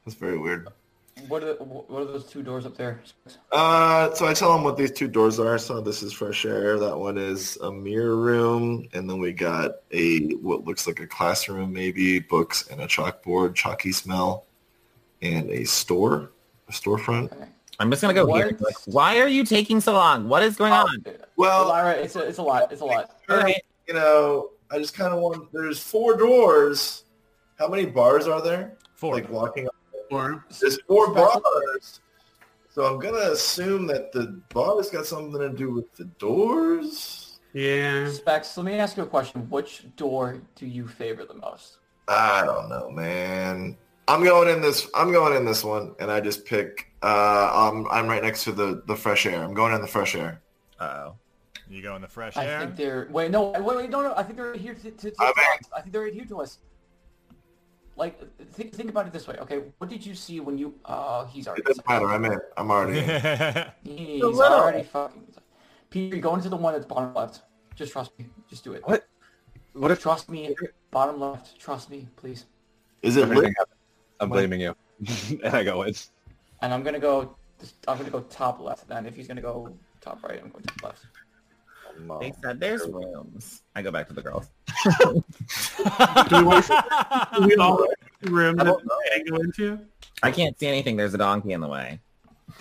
[0.04, 0.68] that's very weird.
[1.28, 3.00] What are what are those two doors up there?
[3.50, 5.56] Uh, so I tell them what these two doors are.
[5.56, 6.78] So this is fresh air.
[6.78, 11.06] That one is a mirror room, and then we got a what looks like a
[11.06, 14.44] classroom, maybe books and a chalkboard, chalky smell,
[15.35, 16.31] and a store,
[16.69, 17.33] a storefront.
[17.33, 17.47] Okay.
[17.79, 18.47] I'm just gonna go here.
[18.47, 18.61] What?
[18.61, 20.29] Like, why are you taking so long?
[20.29, 21.05] What is going oh, on?
[21.37, 22.73] Well, Lyra, it's a, it's a lot.
[22.73, 23.17] It's a lot.
[23.29, 23.61] All right.
[23.87, 25.53] you know, I just kind of want.
[25.53, 27.05] There's four doors.
[27.59, 28.77] How many bars are there?
[28.95, 29.15] Four.
[29.15, 29.69] Like blocking.
[30.11, 32.01] Or There's four bars.
[32.71, 37.39] So I'm gonna assume that the bars got something to do with the doors.
[37.53, 39.49] yeah, Specs, let me ask you a question.
[39.49, 41.79] Which door do you favor the most?
[42.09, 43.77] I don't know, man.
[44.09, 44.88] I'm going in this.
[44.95, 46.92] I'm going in this one, and I just pick.
[47.03, 49.42] Uh, I'm I'm right next to the the fresh air.
[49.42, 50.42] I'm going in the fresh air.
[50.81, 51.14] Oh.
[51.69, 52.59] You go in the fresh I air.
[52.59, 55.11] I think they're wait no wait wait no no I think they're here to, to,
[55.11, 55.69] to I'm us.
[55.77, 56.59] I think they're here to us.
[57.97, 58.21] Like
[58.53, 59.37] think think about it this way.
[59.40, 60.75] Okay, what did you see when you?
[60.85, 61.62] Oh, he's already.
[61.62, 62.09] It doesn't matter.
[62.09, 62.38] I'm in.
[62.57, 63.66] I'm already in.
[63.97, 64.42] He's little.
[64.42, 65.27] already fucking.
[65.90, 67.42] Peter, go into the one that's bottom left.
[67.75, 68.27] Just trust me.
[68.51, 68.83] Just do it.
[68.87, 69.07] What?
[69.73, 70.55] What if Trust me.
[70.90, 71.59] Bottom left.
[71.59, 72.45] Trust me, please.
[73.03, 73.69] Is it everything lit?
[74.20, 74.33] Happens?
[74.37, 74.76] I'm blaming you,
[75.44, 75.94] and I go in.
[76.62, 77.37] And I'm gonna go.
[77.88, 78.88] I'm gonna go top left.
[78.88, 81.07] Then if he's gonna go top right, I'm going top left.
[82.11, 83.62] Um, They said there's rooms.
[83.74, 84.50] I go back to the girls.
[85.00, 85.22] do
[86.37, 86.66] we, want,
[87.35, 87.87] do we all
[88.20, 88.76] the room that
[89.11, 89.79] they go into?
[90.22, 90.96] I can't see anything.
[90.96, 92.00] There's a donkey in the way.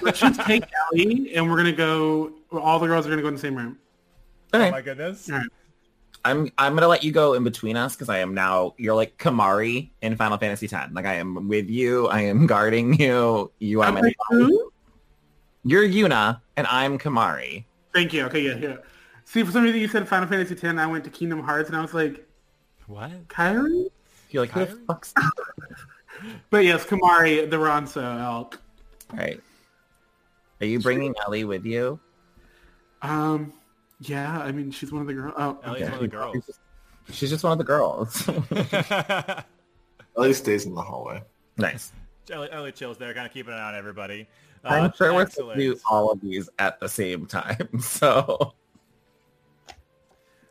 [0.00, 2.32] Let's just take Ellie, and we're gonna go.
[2.52, 3.78] All the girls are gonna go in the same room.
[4.54, 4.68] Okay.
[4.68, 5.30] oh my goodness.
[5.30, 5.48] All right.
[6.24, 9.18] I'm I'm gonna let you go in between us because I am now you're like
[9.18, 10.92] Kimahri in Final Fantasy X.
[10.92, 12.06] Like I am with you.
[12.08, 13.50] I am guarding you.
[13.58, 14.70] You are I'm my like, who?
[15.64, 17.64] You're Yuna and I'm Kimahri.
[17.94, 18.24] Thank you.
[18.26, 18.76] Okay, yeah, yeah.
[19.24, 20.64] See, for some reason you said Final Fantasy X.
[20.64, 22.26] I went to Kingdom Hearts, and I was like,
[22.86, 23.28] What?
[23.28, 23.86] Kairi?
[24.30, 24.86] You're like who the Kairi?
[24.86, 25.14] fuck's
[26.50, 28.60] But yes, Kimahri, the Ronso elk.
[29.12, 29.40] right?
[30.60, 31.98] Are you bringing Ellie with you?
[33.02, 33.52] Um,
[34.02, 35.34] yeah, I mean, she's one of the girls.
[35.36, 35.90] Oh, Ellie's okay.
[35.90, 36.50] one of the girls.
[37.10, 38.28] She's just one of the girls.
[40.16, 41.22] Ellie stays in the hallway.
[41.56, 41.92] nice.
[42.30, 44.28] Ellie, Ellie chills there, kind of keeping an eye on everybody.
[44.64, 47.68] Uh, I'm sure we're supposed to do all of these at the same time.
[47.80, 48.52] So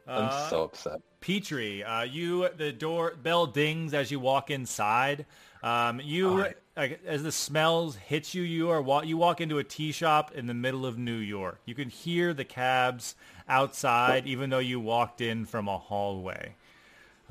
[0.08, 1.00] I'm Uh, so upset.
[1.22, 5.26] Petrie, uh, you the door bell dings as you walk inside.
[5.64, 9.64] Um, you like, as the smells hit you, you are wa- you walk into a
[9.64, 11.62] tea shop in the middle of New York.
[11.66, 13.16] You can hear the cabs
[13.52, 16.56] outside, even though you walked in from a hallway.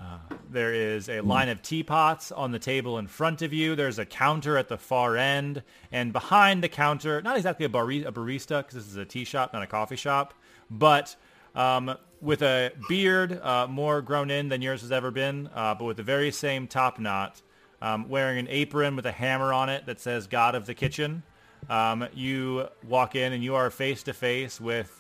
[0.01, 0.19] Uh,
[0.51, 3.75] there is a line of teapots on the table in front of you.
[3.75, 8.05] There's a counter at the far end, and behind the counter, not exactly a, bari-
[8.05, 10.33] a barista because this is a tea shop, not a coffee shop,
[10.71, 11.17] but
[11.55, 15.85] um, with a beard uh, more grown in than yours has ever been, uh, but
[15.85, 17.43] with the very same top knot,
[17.83, 21.23] um, wearing an apron with a hammer on it that says "God of the Kitchen."
[21.69, 24.99] Um, you walk in and you are face to face with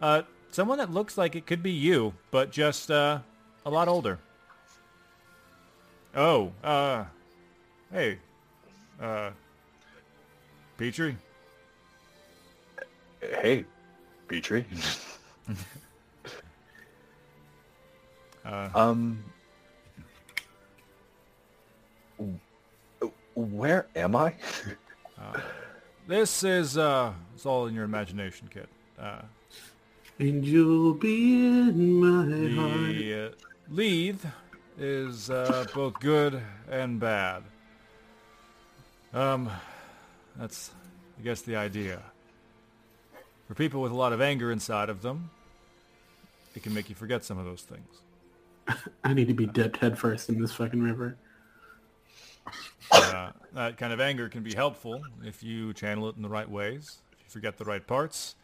[0.00, 3.18] uh, uh, someone that looks like it could be you, but just uh,
[3.64, 4.18] a lot older.
[6.14, 7.04] Oh, uh,
[7.92, 8.18] hey,
[9.00, 9.30] uh,
[10.78, 11.16] Petrie.
[13.20, 13.64] Hey,
[14.28, 14.64] Petrie.
[18.44, 19.22] Uh, um,
[23.34, 24.34] where am I?
[26.06, 28.68] this is uh, it's all in your imagination, kid.
[28.98, 29.20] Uh,
[30.18, 32.96] And you'll be in my heart.
[32.96, 33.28] the uh,
[33.70, 34.24] Lethe
[34.78, 37.42] is uh, both good and bad.
[39.12, 39.50] Um,
[40.36, 40.70] that's,
[41.18, 42.00] I guess, the idea.
[43.46, 45.30] For people with a lot of anger inside of them,
[46.54, 48.80] it can make you forget some of those things.
[49.04, 51.16] I need to be dipped headfirst in this fucking river.
[52.90, 56.48] Uh, that kind of anger can be helpful if you channel it in the right
[56.48, 58.36] ways, if you forget the right parts,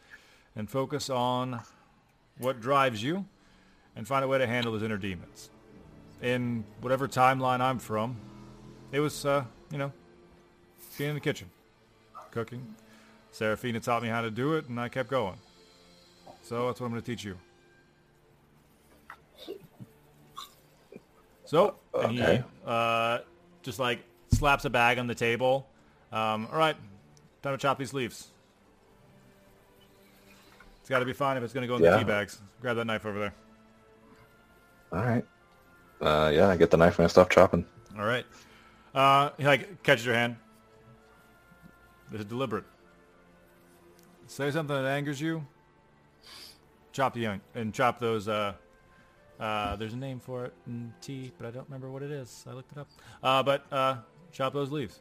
[0.57, 1.61] and focus on
[2.39, 3.25] what drives you,
[3.97, 5.51] and find a way to handle those inner demons.
[6.23, 8.17] In whatever timeline I'm from,
[8.91, 9.93] it was, uh, you know,
[10.97, 11.51] being in the kitchen,
[12.31, 12.75] cooking.
[13.31, 15.37] Serafina taught me how to do it, and I kept going.
[16.43, 17.39] So that's what I'm going to teach you.
[21.45, 23.19] So, and he, uh,
[23.63, 24.01] just like
[24.33, 25.67] slaps a bag on the table.
[26.11, 26.77] Um, all right,
[27.43, 28.29] time to chop these leaves.
[30.83, 32.41] It's got to be fine if it's going to go in the tea bags.
[32.61, 33.35] Grab that knife over there.
[34.93, 35.25] All right.
[36.01, 37.65] Uh, yeah, I get the knife and I stop chopping.
[37.97, 38.27] All right.
[38.93, 40.35] Uh, he like catches your hand.
[42.11, 42.65] This is deliberate.
[44.27, 45.47] Say something that angers you.
[46.91, 48.27] Chop the young and chop those.
[48.27, 48.55] Uh,
[49.39, 52.45] uh, there's a name for it in tea, but I don't remember what it is.
[52.51, 52.89] I looked it up.
[53.23, 53.99] Uh, but uh,
[54.33, 55.01] chop those leaves.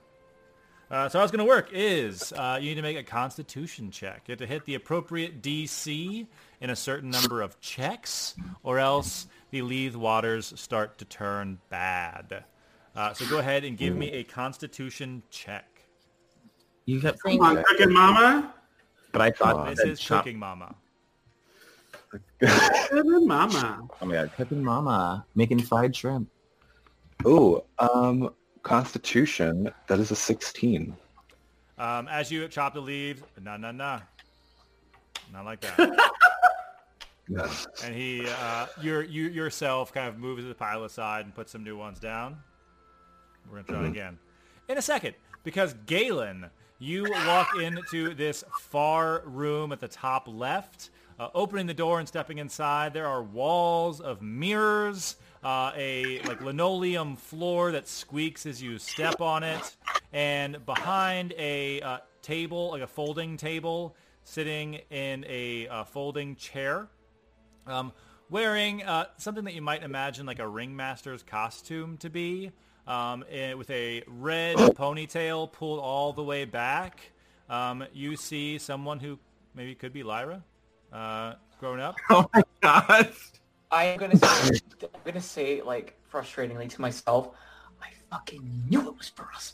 [0.91, 3.91] Uh, so how it's going to work is uh, you need to make a Constitution
[3.91, 4.23] check.
[4.27, 6.27] You have to hit the appropriate DC
[6.60, 12.43] in a certain number of checks, or else the Lethe waters start to turn bad.
[12.93, 15.65] Uh, so go ahead and give me a Constitution check.
[16.86, 18.54] You kept saying Come on, cooking mama.
[19.13, 20.75] but I thought This that is chop- Cooking Mama.
[22.41, 23.88] Cooking mama.
[24.01, 26.27] Oh my god, cooking mama making fried shrimp.
[27.25, 30.95] Ooh, um, Constitution, that is a 16.
[31.78, 34.02] Um, as you chop the leaves, nah, nah, nah.
[35.34, 36.12] Not like that.
[37.84, 41.63] and he, uh, your, you yourself kind of moves the pile aside and puts some
[41.63, 42.38] new ones down.
[43.47, 44.19] We're going to try it again.
[44.69, 50.89] In a second, because Galen, you walk into this far room at the top left.
[51.19, 56.41] Uh, opening the door and stepping inside, there are walls of mirrors, uh, a like
[56.41, 59.75] linoleum floor that squeaks as you step on it,
[60.13, 66.88] and behind a uh, table, like a folding table, sitting in a uh, folding chair,
[67.67, 67.91] um,
[68.30, 72.51] wearing uh, something that you might imagine like a ringmaster's costume to be,
[72.88, 77.12] um, eh, with a red ponytail pulled all the way back.
[77.49, 79.19] Um, you see someone who
[79.54, 80.43] maybe could be Lyra,
[80.93, 81.95] uh, grown up.
[82.10, 83.12] Oh my god.
[83.71, 84.27] I am gonna say,
[84.84, 87.29] I'm gonna say like frustratingly to myself,
[87.81, 89.53] I fucking knew it was for us.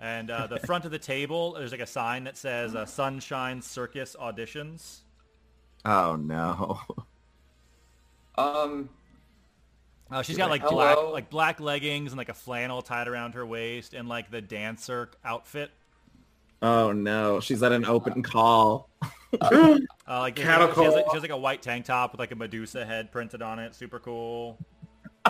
[0.00, 3.62] And uh, the front of the table, there's like a sign that says uh, Sunshine
[3.62, 4.98] Circus Auditions.
[5.84, 6.80] Oh no.
[8.36, 8.88] Um,
[10.10, 10.72] Uh, she's got like Hello?
[10.72, 14.40] black like black leggings and like a flannel tied around her waist and like the
[14.42, 15.70] dancer outfit.
[16.60, 17.40] Oh no.
[17.40, 18.88] She's at an open call.
[20.06, 22.18] Uh, like she has, she has, like, she has like a white tank top with
[22.18, 23.74] like a Medusa head printed on it.
[23.74, 24.58] Super cool.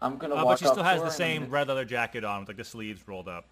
[0.00, 2.24] I'm gonna Uh, walk but she up still has the same I'm red leather jacket
[2.24, 3.46] on with like the sleeves rolled up.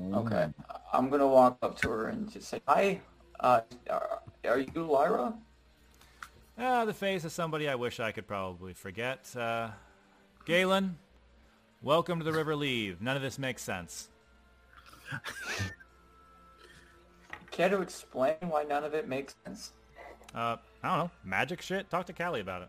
[0.00, 0.48] Okay,
[0.92, 3.00] I'm gonna walk up to her and just say, "Hi,
[3.40, 5.34] uh, are, are you Lyra?"
[6.58, 9.34] Ah, the face of somebody I wish I could probably forget.
[9.36, 9.70] Uh,
[10.44, 10.98] Galen,
[11.82, 13.00] welcome to the River Lethe.
[13.00, 14.08] None of this makes sense.
[17.52, 19.70] Care to explain why none of it makes sense?
[20.34, 21.10] Uh, I don't know.
[21.24, 21.88] Magic shit?
[21.90, 22.68] Talk to Callie about it.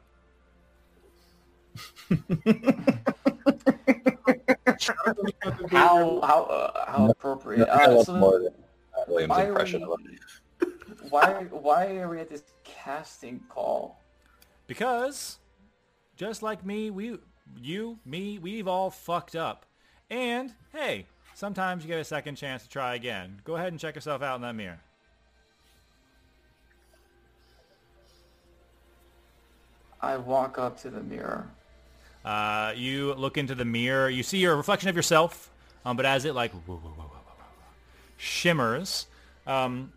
[5.72, 7.68] How how uh, how appropriate.
[7.68, 8.54] I Uh, so more than
[8.96, 10.18] uh, William's why are impression of him.
[10.62, 10.68] we,
[11.10, 14.00] why why are we at this casting call?
[14.68, 15.40] Because,
[16.16, 17.18] just like me, we,
[17.62, 19.66] you, me, we've all fucked up.
[20.10, 23.42] And, hey, sometimes you get a second chance to try again.
[23.44, 24.80] Go ahead and check yourself out in that mirror.
[30.02, 31.48] I walk up to the mirror.
[32.26, 34.10] Uh, you look into the mirror.
[34.10, 35.50] You see your reflection of yourself,
[35.86, 37.12] um, but as it like whoa, whoa, whoa,
[38.18, 39.08] shimmers,
[39.48, 39.92] um,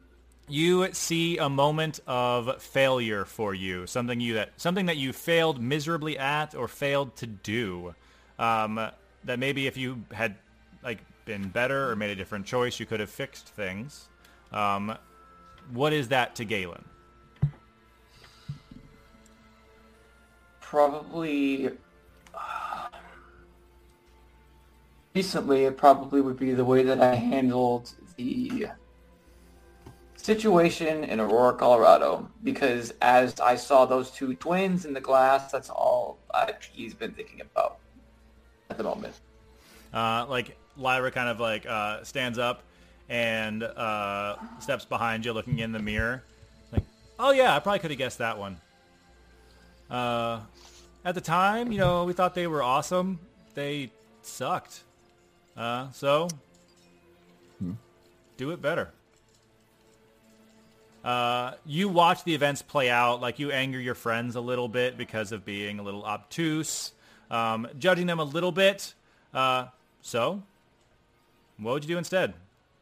[0.48, 3.86] you see a moment of failure for you.
[3.86, 7.94] Something you that something that you failed miserably at or failed to do.
[8.38, 8.90] Um,
[9.24, 10.36] that maybe if you had
[10.84, 14.08] like been better or made a different choice, you could have fixed things.
[14.52, 14.96] Um,
[15.72, 16.84] what is that to Galen?
[20.60, 21.70] Probably
[25.14, 28.66] recently, it probably would be the way that I handled the
[30.16, 32.28] situation in Aurora, Colorado.
[32.44, 36.18] Because as I saw those two twins in the glass, that's all
[36.72, 37.78] he's been thinking about
[38.70, 39.14] at the moment.
[39.94, 42.62] Uh, like Lyra kind of like uh, stands up
[43.08, 46.22] and uh, steps behind you, looking in the mirror.
[46.72, 46.82] Like,
[47.18, 48.58] oh yeah, I probably could have guessed that one.
[49.90, 50.40] Uh,
[51.04, 53.20] at the time, you know, we thought they were awesome.
[53.54, 54.82] They sucked.
[55.56, 56.28] Uh, so
[58.36, 58.90] do it better.
[61.04, 64.98] Uh, you watch the events play out, like you anger your friends a little bit
[64.98, 66.92] because of being a little obtuse,
[67.30, 68.92] um, judging them a little bit.
[69.32, 69.66] Uh,
[70.02, 70.42] so,
[71.58, 72.34] what would you do instead?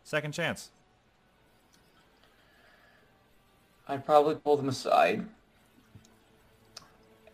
[0.02, 0.70] Second chance.
[3.86, 5.26] I'd probably pull them aside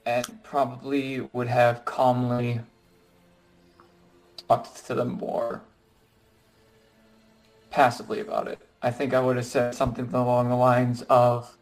[0.04, 2.60] and probably would have calmly
[4.48, 5.62] talked to them more
[7.70, 8.58] passively about it.
[8.82, 11.56] I think I would have said something along the lines of,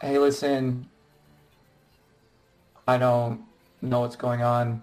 [0.00, 0.88] hey, listen,
[2.88, 3.42] I don't
[3.82, 4.82] know what's going on.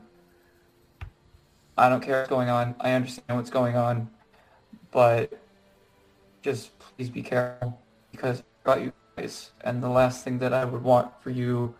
[1.77, 2.75] I don't care what's going on.
[2.79, 4.09] I understand what's going on.
[4.91, 5.37] But
[6.41, 9.51] just please be careful because I got you guys.
[9.61, 11.75] And the last thing that I would want for you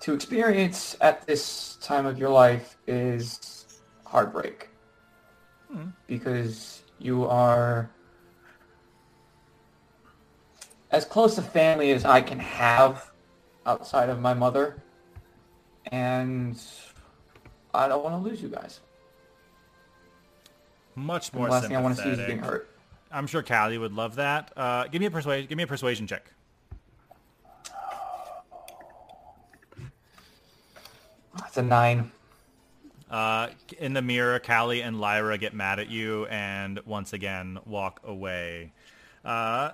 [0.00, 3.66] to experience at this time of your life is
[4.04, 4.68] heartbreak.
[5.70, 5.88] Hmm.
[6.06, 7.90] Because you are
[10.90, 13.10] as close a family as I can have
[13.66, 14.82] outside of my mother.
[15.92, 16.58] And
[17.74, 18.80] I don't want to lose you guys.
[20.98, 22.68] Much more the last thing I want to see is being hurt.
[23.10, 24.52] I'm sure Callie would love that.
[24.56, 25.48] Uh, give me a persuasion.
[25.48, 26.30] Give me a persuasion check.
[31.38, 32.10] That's a nine.
[33.10, 38.00] Uh, in the mirror, Callie and Lyra get mad at you and once again walk
[38.04, 38.72] away.
[39.24, 39.70] Uh,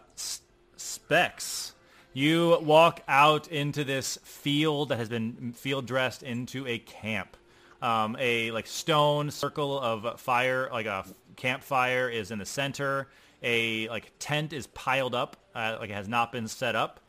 [0.77, 1.75] Specs,
[2.13, 7.37] you walk out into this field that has been field dressed into a camp.
[7.85, 11.05] Um, a like stone circle of fire, like a
[11.37, 13.09] campfire, is in the center.
[13.43, 17.01] A like tent is piled up, uh, like it has not been set up,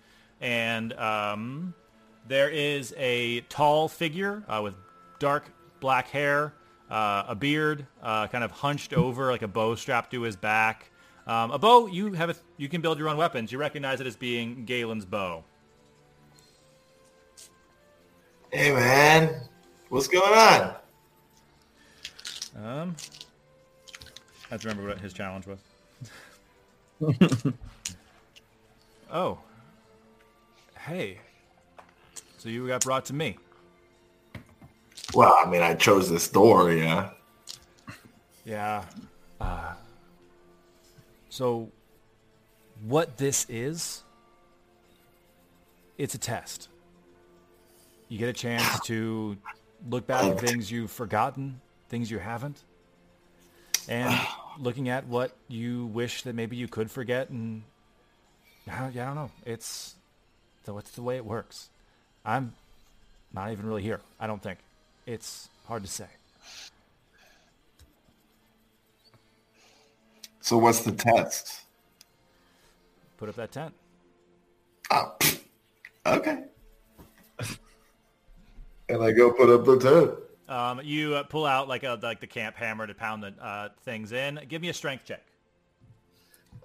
[0.42, 1.74] and um,
[2.28, 4.76] there is a tall figure uh, with
[5.18, 5.50] dark
[5.80, 6.54] black hair,
[6.90, 10.92] uh, a beard, uh, kind of hunched over, like a bow strapped to his back.
[11.26, 13.50] Um, a bow, you have a, you can build your own weapons.
[13.50, 15.46] You recognize it as being Galen's bow.
[18.52, 19.42] Hey man,
[19.90, 20.76] what's going on?
[22.58, 22.96] Um,
[24.46, 25.60] I have to remember what his challenge was.
[29.12, 29.38] oh,
[30.80, 31.20] hey,
[32.38, 33.38] so you got brought to me.
[35.14, 37.12] Well, I mean, I chose this door, yeah.
[38.46, 38.86] Yeah.
[39.42, 39.74] Uh,
[41.30, 41.70] so,
[42.86, 44.04] what this is,
[45.98, 46.70] it's a test.
[48.08, 49.38] You get a chance to
[49.90, 52.64] look back at things you've forgotten, things you haven't,
[53.88, 54.20] and
[54.60, 57.30] looking at what you wish that maybe you could forget.
[57.30, 57.64] And
[58.70, 59.32] I, yeah, I don't know.
[59.46, 59.96] It's
[60.66, 61.70] so it's the way it works.
[62.26, 62.54] I'm
[63.34, 64.02] not even really here.
[64.20, 64.60] I don't think.
[65.06, 66.08] It's hard to say.
[70.42, 71.62] So what's the test?
[73.18, 73.74] Put up that tent.
[74.92, 75.16] Oh,
[76.06, 76.44] okay.
[78.90, 80.12] And I go put up the tent.
[80.48, 83.70] Um, you uh, pull out like a like the camp hammer to pound the uh,
[83.84, 84.40] things in.
[84.48, 85.24] Give me a strength check.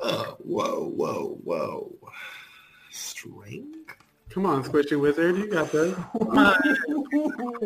[0.02, 1.92] Oh, whoa, whoa, whoa.
[2.90, 3.78] Strength?
[4.30, 5.94] Come on, Squishy Wizard, you got this.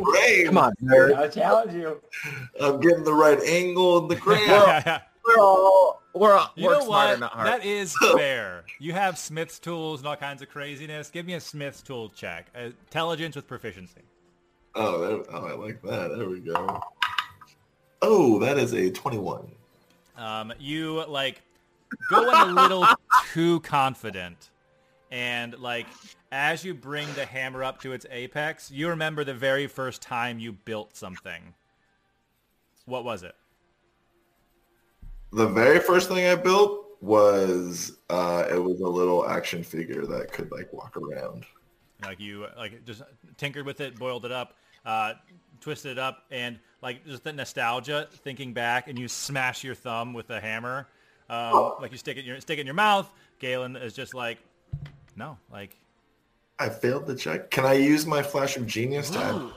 [0.03, 0.47] Great.
[0.47, 1.17] Come on, nerd.
[1.17, 2.01] I challenge you.
[2.61, 5.01] I'm getting the right angle in the crayon.
[5.27, 7.21] We're all we're all You work know smarter, what?
[7.21, 7.51] not harder.
[7.51, 8.65] That is fair.
[8.79, 11.09] You have Smith's tools and all kinds of craziness.
[11.11, 12.47] Give me a Smith's tool check.
[12.55, 14.03] Uh, Intelligence with proficiency.
[14.75, 16.16] Oh, oh, I like that.
[16.16, 16.81] There we go.
[18.03, 19.51] Oh, that is a 21.
[20.16, 21.43] Um, you like
[22.11, 22.87] go in a little
[23.33, 24.51] too confident,
[25.11, 25.87] and like
[26.31, 30.39] as you bring the hammer up to its apex, you remember the very first time
[30.39, 31.55] you built something.
[32.87, 33.35] What was it?
[35.33, 40.33] The very first thing I built was uh, it was a little action figure that
[40.33, 41.45] could like walk around.
[42.03, 43.03] Like you like just
[43.37, 45.14] tinkered with it, boiled it up, uh,
[45.61, 50.12] twisted it up, and like just the nostalgia, thinking back, and you smash your thumb
[50.12, 50.87] with the hammer,
[51.30, 53.11] um, like you stick it in your stick it in your mouth.
[53.39, 54.39] Galen is just like,
[55.16, 55.76] no, like
[56.59, 57.51] I failed the check.
[57.51, 59.51] Can I use my flash of genius add?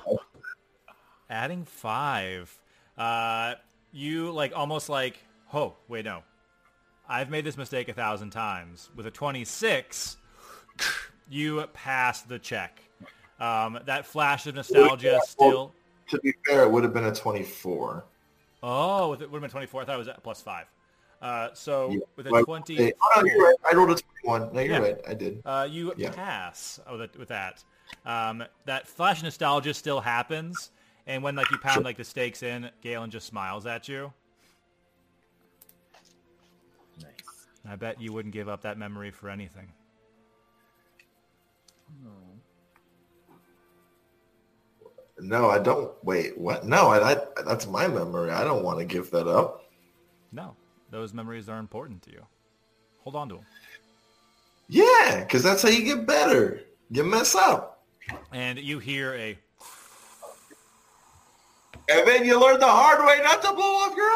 [1.29, 2.57] adding five.
[2.97, 3.55] Uh,
[3.91, 5.17] you like almost like,
[5.53, 6.23] oh wait no,
[7.07, 8.89] I've made this mistake a thousand times.
[8.95, 10.17] With a twenty-six,
[11.29, 12.81] you pass the check.
[13.39, 15.73] Um, that flash of nostalgia still.
[16.09, 18.03] To be fair, it would have been a 24.
[18.63, 19.81] Oh, it would have been 24.
[19.81, 20.65] I thought it was at plus five.
[21.21, 21.99] Uh, so Yeah.
[22.15, 23.55] with a Like, 20, Oh, no, you're right.
[23.71, 24.53] I rolled a 21.
[24.53, 24.79] No, you're Yeah.
[24.79, 24.97] right.
[25.07, 25.41] I did.
[25.45, 26.11] uh, you Yeah.
[26.11, 27.63] pass with, it- with that.
[28.05, 30.71] Um, that flash of nostalgia still happens,
[31.05, 31.83] and when like you pound Sure.
[31.83, 34.13] like the stakes in, Galen just smiles at you.
[37.01, 37.47] nice.
[37.67, 39.71] I bet you wouldn't give up that memory for anything.
[45.19, 45.91] No, I don't.
[46.03, 46.65] Wait, what?
[46.65, 48.31] No, I, I that's my memory.
[48.31, 49.63] I don't want to give that up.
[50.31, 50.55] No,
[50.91, 52.25] those memories are important to you.
[52.99, 53.45] Hold on to them.
[54.67, 56.61] Yeah, because that's how you get better.
[56.91, 57.85] You mess up.
[58.31, 59.37] And you hear a
[61.89, 64.11] And then you learn the hard way not to blow off your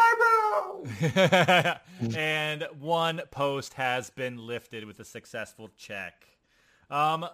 [1.16, 1.80] eyebrow.
[2.18, 6.28] and one post has been lifted with a successful check.
[6.90, 7.26] Um,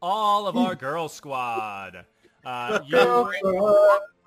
[0.00, 2.04] all of our girl squad.
[2.44, 3.32] Uh, you,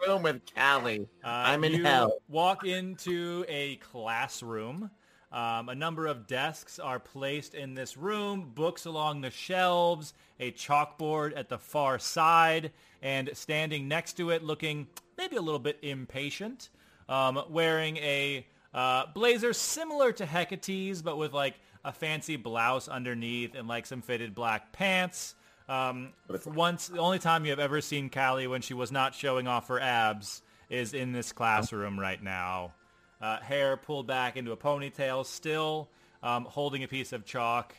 [0.08, 1.08] room with Callie.
[1.24, 2.18] uh, I'm in hell.
[2.30, 4.90] Walk into a classroom.
[5.32, 10.52] Um, a number of desks are placed in this room, books along the shelves, a
[10.52, 14.88] chalkboard at the far side, and standing next to it, looking
[15.18, 16.70] maybe a little bit impatient,
[17.10, 23.56] um, wearing a uh, blazer similar to Hecate's, but with like a fancy blouse underneath
[23.56, 25.36] and like some fitted black pants.
[25.68, 26.14] Um,
[26.46, 29.68] once, the only time you have ever seen Callie when she was not showing off
[29.68, 32.74] her abs is in this classroom right now.
[33.22, 35.90] Uh, hair pulled back into a ponytail, still
[36.22, 37.76] um, holding a piece of chalk.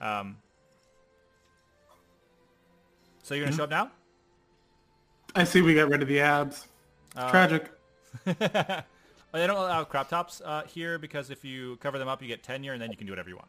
[0.00, 0.36] Um,
[3.22, 3.90] so you're gonna show up now?
[5.34, 6.68] I see we got rid of the abs.
[7.16, 7.70] It's tragic.
[9.36, 12.42] They don't allow crop tops uh, here because if you cover them up, you get
[12.42, 13.48] tenure, and then you can do whatever you want.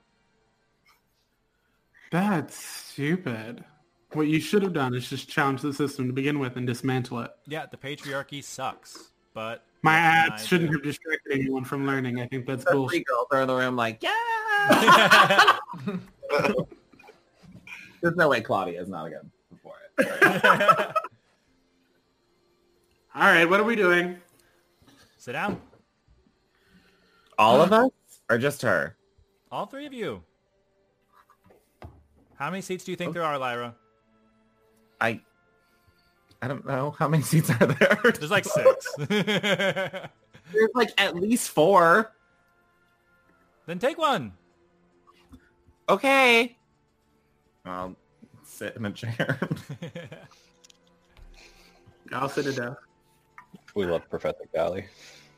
[2.12, 3.64] That's stupid.
[4.14, 7.20] What you should have done is just challenge the system to begin with and dismantle
[7.22, 7.32] it.
[7.48, 11.86] Yeah, the patriarchy sucks, but My what can abs I shouldn't have distracted anyone from
[11.86, 12.20] learning.
[12.22, 13.06] I think that's The three bullshit.
[13.06, 14.14] girls are in the room like, yeah.
[18.02, 20.08] There's no way Claudia is not again before it.
[23.16, 24.18] All right, what are we doing?
[25.18, 25.60] Sit down,
[27.38, 27.90] All of us
[28.30, 28.96] or just her?
[29.52, 30.22] all three of you.
[32.38, 33.14] How many seats do you think oh.
[33.14, 33.76] there are, Lyra?
[35.02, 35.22] I
[36.42, 36.92] I don't know.
[36.92, 38.00] How many seats are there?
[38.04, 38.94] There's like six.
[39.08, 40.12] There's
[40.76, 42.14] like at least four.
[43.66, 44.34] then take one.
[45.90, 46.58] Okay.
[47.66, 47.96] I'll
[48.44, 49.40] sit in a chair.
[52.14, 52.78] I'll sit it down.
[53.76, 54.86] We love Professor Galley.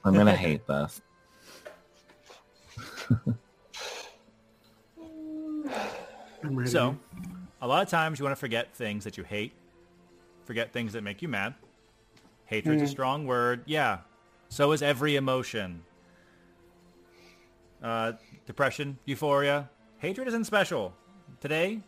[0.06, 1.02] I'm gonna hate this.
[6.44, 6.70] I'm ready.
[6.70, 6.98] So,
[7.62, 9.54] a lot of times you want to forget things that you hate,
[10.46, 11.56] forget things that make you mad.
[12.46, 13.62] Hatred's a strong word.
[13.66, 14.00] Yeah.
[14.50, 15.84] So is every emotion.
[17.84, 18.14] Uh,
[18.48, 19.70] depression, euphoria.
[20.00, 20.94] Hatred isn't special.
[21.40, 21.82] Today,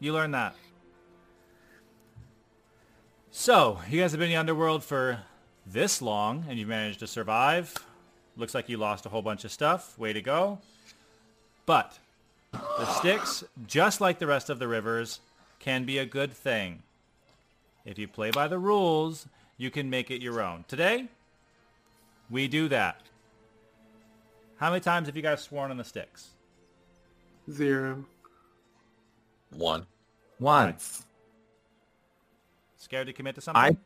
[0.00, 0.56] you learn that.
[3.30, 5.18] So, you guys have been in the underworld for
[5.66, 7.74] this long, and you've managed to survive.
[8.36, 9.98] Looks like you lost a whole bunch of stuff.
[9.98, 10.58] Way to go.
[11.66, 11.98] But
[12.52, 15.20] the Styx, just like the rest of the rivers,
[15.58, 16.82] can be a good thing.
[17.84, 19.26] If you play by the rules,
[19.56, 20.64] you can make it your own.
[20.68, 21.08] Today,
[22.30, 23.02] we do that.
[24.56, 26.28] How many times have you guys sworn on the Styx?
[27.50, 28.04] Zero.
[29.50, 29.86] One.
[30.38, 31.04] Once.
[32.76, 33.60] Scared to commit to something?
[33.60, 33.76] I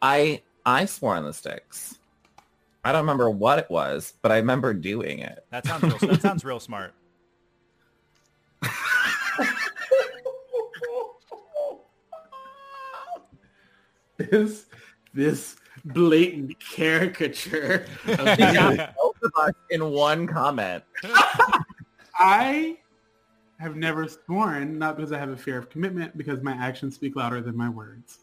[0.00, 1.98] I I swore on the Styx.
[2.84, 5.44] I don't remember what it was, but I remember doing it.
[5.50, 6.94] That sounds real, that sounds real smart.
[14.18, 14.66] This
[15.14, 17.86] this blatant caricature.
[18.06, 18.16] Of
[18.96, 20.82] both of us in one comment.
[22.18, 22.78] I
[23.60, 27.16] have never sworn, not because I have a fear of commitment, because my actions speak
[27.16, 28.18] louder than my words.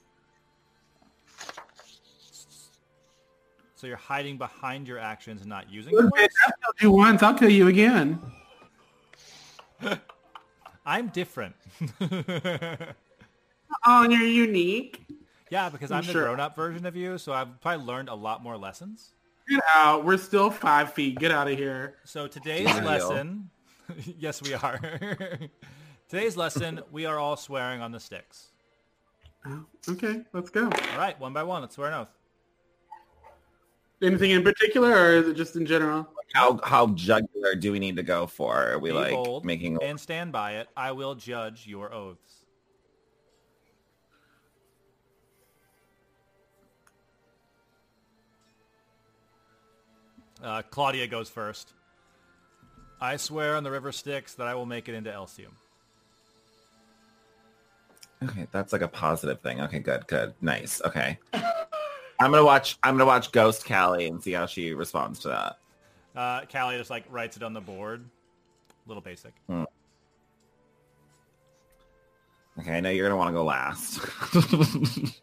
[3.76, 6.28] So you're hiding behind your actions and not using Look, them?
[6.46, 7.24] I've killed you once.
[7.24, 8.20] I'll kill you again.
[10.86, 11.56] I'm different.
[13.86, 15.02] Oh, and you're unique.
[15.50, 16.24] yeah, because I'm I'm the sure.
[16.26, 19.12] grown-up version of you, so I've probably learned a lot more lessons.
[19.50, 20.06] Get out.
[20.06, 21.20] We're still five feet.
[21.20, 21.96] Get out of here.
[22.04, 22.84] So today's Deal.
[22.84, 23.50] lesson,
[24.18, 24.80] yes, we are.
[26.10, 28.48] today's lesson, we are all swearing on the Styx.
[29.46, 30.66] Oh, okay, let's go.
[30.66, 32.10] All right, one by one, let's swear an oath.
[34.02, 36.08] Anything in particular, or is it just in general?
[36.34, 38.72] How how jugular do we need to go for?
[38.74, 40.68] Are we Be like bold making and stand by it.
[40.76, 42.46] I will judge your oaths.
[50.44, 51.74] Uh, Claudia goes first.
[53.00, 55.56] I swear on the river Styx that I will make it into Elysium.
[58.24, 59.62] Okay, that's like a positive thing.
[59.62, 60.34] Okay, good, good.
[60.42, 60.82] Nice.
[60.86, 61.18] Okay.
[62.20, 65.58] I'm gonna watch I'm gonna watch Ghost Callie and see how she responds to that.
[66.16, 68.06] Uh, Callie just like writes it on the board.
[68.86, 69.34] A little basic.
[72.58, 74.00] Okay, I know you're gonna want to go last.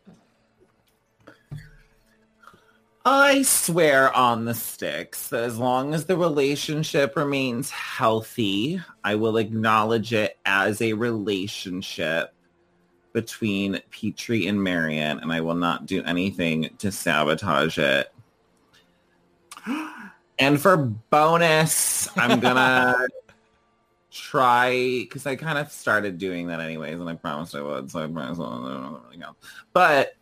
[3.05, 9.39] I swear on the Styx that as long as the relationship remains healthy, I will
[9.39, 12.33] acknowledge it as a relationship
[13.13, 18.13] between Petrie and Marion, and I will not do anything to sabotage it.
[20.39, 23.07] And for bonus, I'm gonna
[24.11, 28.03] try because I kind of started doing that anyways, and I promised I would, so
[28.03, 29.25] I promise I don't really.
[29.73, 30.15] But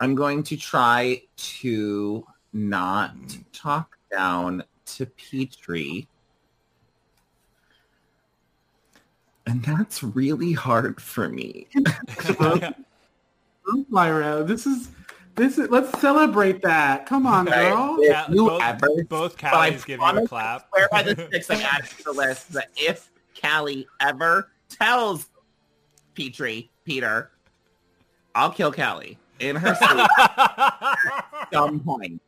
[0.00, 3.14] I'm going to try to not
[3.52, 6.06] talk down to Petrie.
[9.56, 11.66] And that's really hard for me.
[13.68, 14.90] Oh, Lyra, this is
[15.34, 15.68] this is.
[15.70, 17.04] Let's celebrate that.
[17.04, 17.96] Come on, girl.
[17.98, 20.68] If Ca- you both, ever- both but I Callies give you a clap.
[20.68, 23.10] swear by the Styx I added to the list that if
[23.42, 25.26] Callie ever tells
[26.14, 27.32] Petrie, Peter,
[28.36, 32.22] I'll kill Callie in her sleep at some point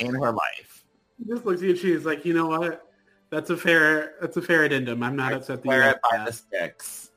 [0.00, 0.84] in her life.
[1.18, 1.76] He just looks at you.
[1.76, 2.87] She's like, you know what?
[3.30, 4.14] That's a fair.
[4.20, 5.02] That's a fair addendum.
[5.02, 7.10] I'm not I upset that swear you it by like the Styx.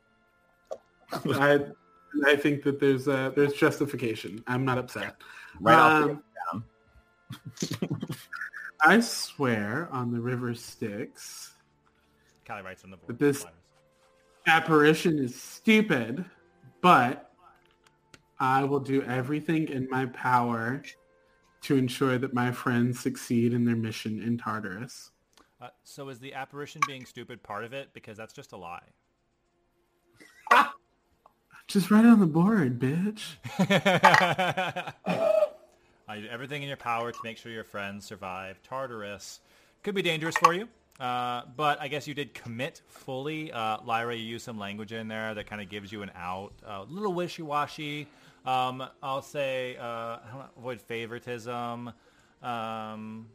[1.26, 1.60] I
[2.26, 4.44] I think that there's uh there's justification.
[4.48, 5.16] I'm not upset.
[5.60, 6.22] Right off the
[6.54, 6.66] Um,
[8.82, 11.54] I swear on the river Styx,
[12.48, 13.08] Callie writes on the board.
[13.08, 13.46] But this-
[14.48, 16.26] apparition is stupid,
[16.82, 17.32] but
[18.40, 20.82] I will do everything in my power
[21.62, 25.11] to ensure that my friends succeed in their mission in Tartarus.
[25.62, 27.94] Uh, so is the apparition being stupid part of it?
[27.94, 28.82] Because that's just a lie.
[31.68, 33.36] Just write it on the board, bitch.
[36.06, 38.62] I do everything in your power to make sure your friends survive.
[38.62, 39.40] Tartarus
[39.82, 40.68] could be dangerous for you,
[41.00, 43.54] uh, but I guess you did commit fully.
[43.54, 46.52] Uh, Lyra, you used some language in there that kind of gives you an out.
[46.66, 48.08] A little wishy-washy.
[48.46, 51.94] Um, I'll say uh, I don't know, avoid favoritism.
[52.44, 53.28] Um,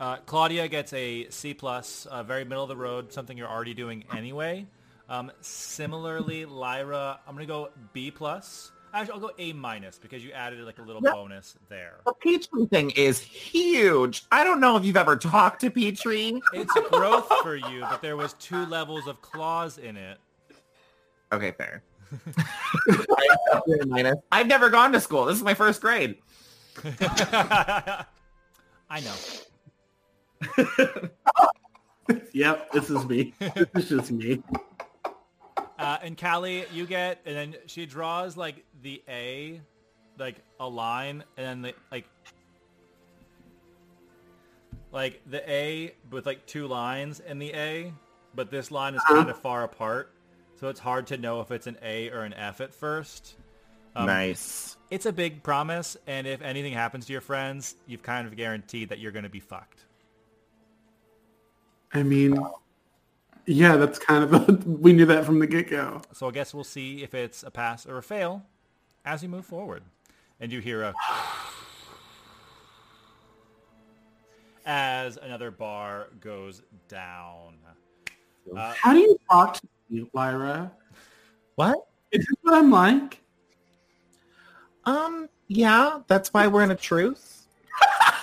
[0.00, 3.74] uh, Claudia gets a C plus, uh, very middle of the road, something you're already
[3.74, 4.66] doing anyway.
[5.08, 8.72] Um, similarly, Lyra, I'm gonna go B plus.
[8.92, 11.12] Actually, I'll go A minus because you added like a little Yep.
[11.12, 11.96] bonus there.
[12.06, 14.24] The Petrie thing is huge.
[14.30, 16.40] I don't know if you've ever talked to Petrie.
[16.52, 20.18] It's growth for you, but there was two levels of clause in it.
[21.32, 21.82] Okay, fair.
[24.30, 25.24] I've never gone to school.
[25.24, 26.16] This is my first grade.
[26.84, 28.04] I
[29.00, 29.14] know.
[32.32, 33.32] Yep, this is me.
[33.38, 34.42] this is just me.
[35.78, 39.60] Uh, and Callie, you get, and then she draws like the A,
[40.18, 42.06] like a line, and then the like,
[44.92, 47.92] like the A with like two lines in the A,
[48.34, 50.12] but this line is kind of far apart,
[50.60, 53.36] so it's hard to know if it's an A or an F at first.
[53.96, 54.76] Um, nice.
[54.90, 58.88] It's a big promise, and if anything happens to your friends, you've kind of guaranteed
[58.88, 59.83] that you're going to be fucked.
[61.94, 62.36] I mean,
[63.46, 66.02] Yeah, that's kind of we knew that from the get go.
[66.12, 68.42] So I guess we'll see if it's a pass or a fail
[69.04, 69.82] as you move forward.
[70.40, 70.94] And you hear a
[74.66, 77.54] as another bar goes down.
[78.56, 80.72] Uh, How do you talk to me, Lyra?
[81.54, 81.86] What?
[82.12, 83.20] Is this what I'm like?
[84.84, 87.46] Um, yeah, that's why we're in a truce.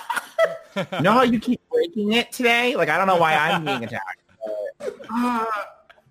[0.76, 2.74] you know how you keep breaking it today?
[2.76, 4.22] Like, I don't know why I'm being attacked.
[4.80, 5.46] Uh,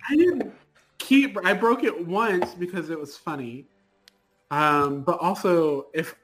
[0.09, 0.53] I didn't
[0.97, 1.37] keep.
[1.45, 3.65] I broke it once because it was funny.
[4.51, 6.15] Um, but also, if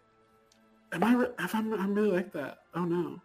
[0.92, 2.60] am I, if I'm, I'm really like that.
[2.76, 3.22] Oh no.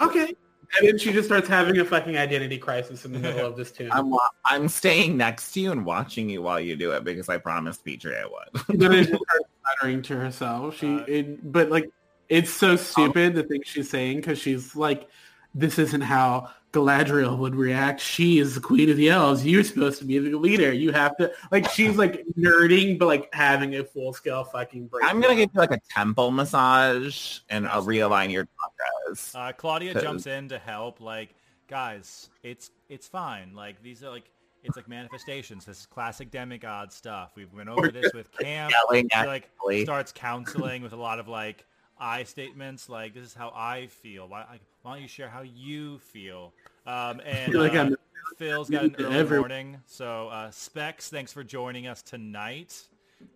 [0.00, 0.34] Okay.
[0.78, 3.70] And then she just starts having a fucking identity crisis in the middle of this
[3.70, 3.90] tune.
[3.92, 4.12] I'm
[4.44, 7.84] I'm staying next to you and watching you while you do it because I promised
[7.84, 8.80] Petrie I would.
[8.80, 10.76] then just starts muttering to herself.
[10.78, 11.90] She, Uh, it, but like,
[12.28, 15.08] it's so stupid the things she's saying because she's like,
[15.54, 18.00] "This isn't how Galadriel would react.
[18.00, 19.46] She is the queen of the elves.
[19.46, 20.72] You're supposed to be the leader.
[20.72, 25.04] You have to." Like, she's like nerding, but like having a full scale fucking break.
[25.04, 29.34] I'm gonna give you like a temple massage and I'll realign your chakras.
[29.34, 31.00] Uh, Claudia Cause- jumps in to help.
[31.00, 31.34] Like,
[31.68, 33.54] guys, it's it's fine.
[33.54, 34.30] Like these are like
[34.64, 35.66] it's like manifestations.
[35.66, 37.32] This is classic demigod stuff.
[37.36, 38.70] We've went over this with Cam.
[38.70, 39.50] Yelling She like
[39.82, 41.66] starts counseling with a lot of like
[41.98, 42.88] I statements.
[42.88, 44.28] Like this is how I feel.
[44.28, 46.52] Why, like, why don't you share how you feel?
[46.86, 47.90] Um, and feel like uh,
[48.38, 49.78] Phil's got an early Every- morning.
[49.86, 52.82] So uh, Specs, thanks for joining us tonight.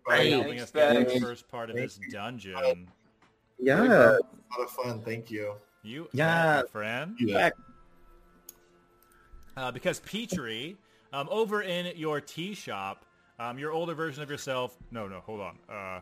[0.07, 0.31] Right.
[0.31, 2.87] Helping Thanks, us get the first part of this dungeon.
[3.59, 3.83] Yeah.
[3.83, 4.19] A lot
[4.61, 5.01] of fun.
[5.01, 5.53] Thank you.
[5.81, 6.61] You, Yeah.
[6.63, 7.15] my friend.
[7.19, 7.49] Yeah.
[9.57, 10.77] uh, because Petrie,
[11.13, 13.05] um, over in your tea shop,
[13.39, 14.77] um, your older version of yourself.
[14.91, 15.57] No, no, hold on.
[15.69, 16.01] Uh,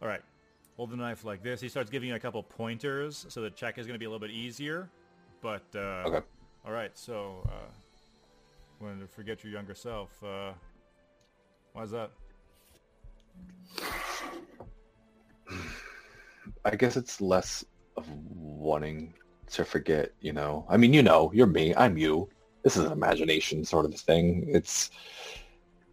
[0.00, 0.22] all right,
[0.76, 1.60] hold the knife like this.
[1.60, 4.08] He starts giving you a couple pointers, so the check is going to be a
[4.08, 4.88] little bit easier.
[5.40, 6.20] But uh, Okay.
[6.66, 7.70] all right, so uh,
[8.80, 10.22] wanted to forget your younger self.
[10.22, 10.52] Uh,
[11.72, 12.10] why's that?
[16.64, 17.64] I guess it's less
[17.96, 19.14] of wanting
[19.50, 20.64] to forget, you know.
[20.68, 22.28] I mean, you know, you're me, I'm you.
[22.62, 24.46] This is an imagination sort of thing.
[24.48, 24.90] It's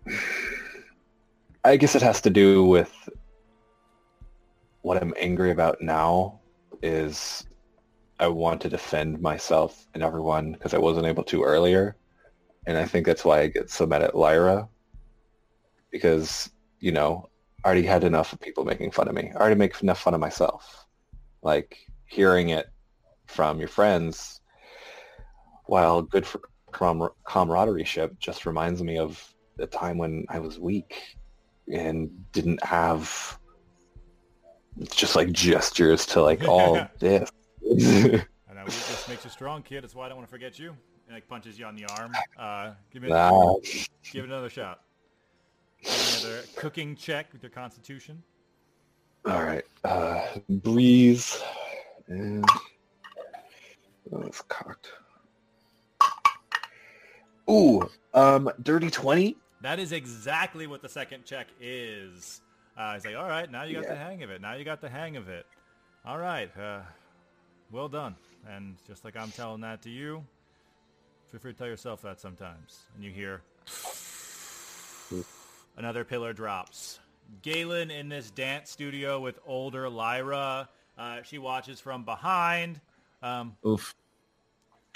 [1.64, 2.92] I guess it has to do with
[4.82, 6.40] what I'm angry about now
[6.82, 7.46] is
[8.20, 11.96] I want to defend myself and everyone because I wasn't able to earlier.
[12.68, 14.68] And I think that's why I get so mad at Lyra
[15.92, 17.30] because, you know,
[17.64, 19.32] I already had enough of people making fun of me.
[19.36, 20.86] I already make enough fun of myself.
[21.42, 22.68] Like hearing it
[23.28, 24.42] from your friends,
[25.66, 31.18] while good for camaraderie ship, just reminds me of the time when I was weak
[31.72, 33.40] and didn't have
[34.90, 37.30] just like gestures to like all this.
[37.64, 39.84] I know this makes you strong, kid.
[39.84, 40.70] That's why I don't want to forget you.
[41.08, 42.14] And like punches you on the arm.
[42.38, 43.56] Uh, give me Nah.
[44.12, 44.82] give it another shot.
[45.84, 48.22] Give another cooking check with your constitution.
[49.26, 49.64] All right.
[49.84, 51.42] Uh, breeze.
[52.08, 52.46] And...
[54.12, 54.92] Oh, it's cocked.
[57.50, 59.36] Ooh, um, dirty 20?
[59.62, 62.42] That is exactly what the second check is.
[62.78, 64.42] Uh, he's like, all right, now you got the hang of it.
[64.42, 65.46] Now you got the hang of it.
[66.06, 66.82] All right, uh,
[67.72, 68.16] well done.
[68.50, 70.24] And just like I'm telling that to you,
[71.32, 72.80] feel free to tell yourself that sometimes.
[72.96, 73.42] And you hear
[75.78, 77.00] another pillar drops.
[77.42, 80.70] Galen in this dance studio with older Lyra.
[80.98, 82.80] Uh, she watches from behind.
[83.24, 83.94] Um, Oof.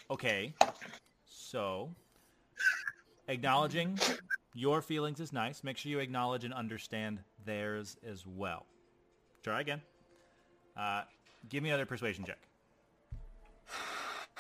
[0.10, 0.54] Okay.
[1.28, 1.90] So,
[3.28, 3.98] acknowledging
[4.56, 5.64] your feelings is nice.
[5.64, 8.66] Make sure you acknowledge and understand theirs as well.
[9.44, 9.82] Try again.
[10.76, 11.04] Uh,
[11.50, 12.40] give me another persuasion check.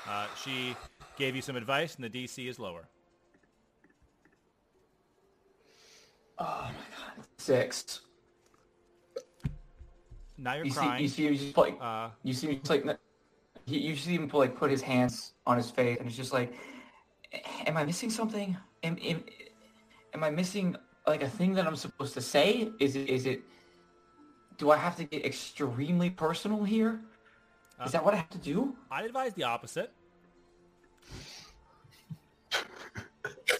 [0.09, 0.75] Uh, she
[1.17, 2.87] gave you some advice, and the DC is lower.
[6.37, 8.01] Oh my god, Six.
[10.37, 11.01] Now you're You see, crying.
[11.01, 12.85] you see, you just like, uh, you see just like,
[13.65, 16.53] you, you see him like put his hands on his face, and it's just like,
[17.65, 18.55] am I missing something?
[18.83, 19.23] Am, am,
[20.15, 22.71] am I missing like a thing that I'm supposed to say?
[22.79, 23.41] Is it, is it?
[24.57, 27.01] Do I have to get extremely personal here?
[27.85, 28.75] Is that what I have to do?
[28.89, 29.91] I'd advise the opposite.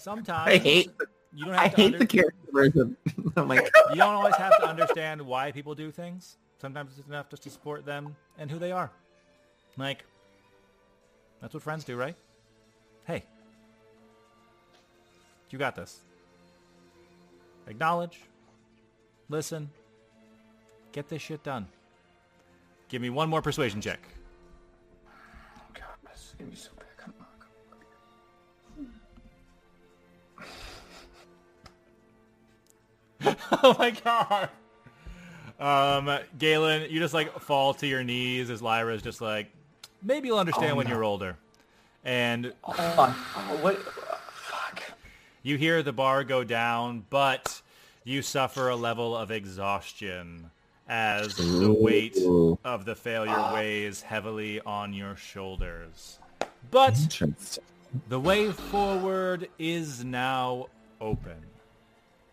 [0.00, 0.90] Sometimes I hate
[1.34, 2.96] you don't have I to hate under- the character version.
[3.36, 6.38] I'm like, you don't always have to understand why people do things.
[6.58, 8.90] Sometimes it's enough just to support them and who they are.
[9.76, 10.06] Like,
[11.42, 12.16] that's what friends do, right?
[13.04, 13.24] Hey,
[15.50, 16.05] you got this
[17.66, 18.20] acknowledge,
[19.28, 19.70] listen,
[20.92, 21.66] get this shit done.
[22.88, 24.00] Give me one more persuasion check.
[25.58, 26.86] Oh God, this is gonna be so bad.
[26.96, 27.26] Come on,
[33.24, 33.60] come on.
[33.62, 34.48] oh my God.
[35.58, 39.50] Um, Galen, you just like fall to your knees as Lyra is just like,
[40.02, 40.94] maybe you'll understand oh, when no.
[40.94, 41.36] you're older.
[42.04, 43.80] And oh, what?
[45.46, 47.62] You hear the bar go down, but
[48.02, 50.50] you suffer a level of exhaustion
[50.88, 52.18] as the weight
[52.64, 56.18] of the failure weighs heavily on your shoulders.
[56.72, 57.22] But
[58.08, 60.66] the way forward is now
[61.00, 61.38] open.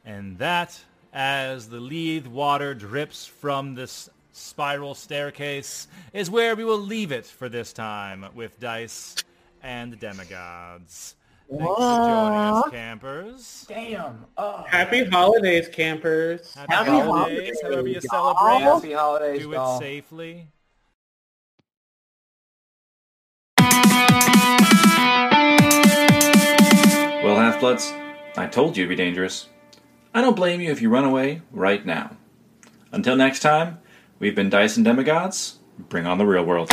[0.04, 0.82] And that,
[1.14, 7.28] as the Lethe water drips from this spiral staircase, is where we will leave it
[7.28, 9.18] for this time with Dice
[9.62, 11.14] and the Demigods.
[11.50, 13.66] Thanks for joining us, campers.
[13.68, 14.26] Damn.
[14.38, 14.64] Oh.
[14.68, 16.54] Happy holidays, campers.
[16.56, 18.60] Happy, Happy holidays, holidays, however you celebrate.
[18.62, 19.80] Happy holidays, Do it y'all.
[19.80, 20.48] safely.
[27.24, 27.94] Well, Half Bloods,
[28.36, 29.48] I told you to be dangerous.
[30.14, 32.18] I don't blame you if you run away right now.
[32.92, 33.80] Until next time,
[34.20, 35.60] we've been Dyson Demigods.
[35.80, 36.70] Bring on the real world.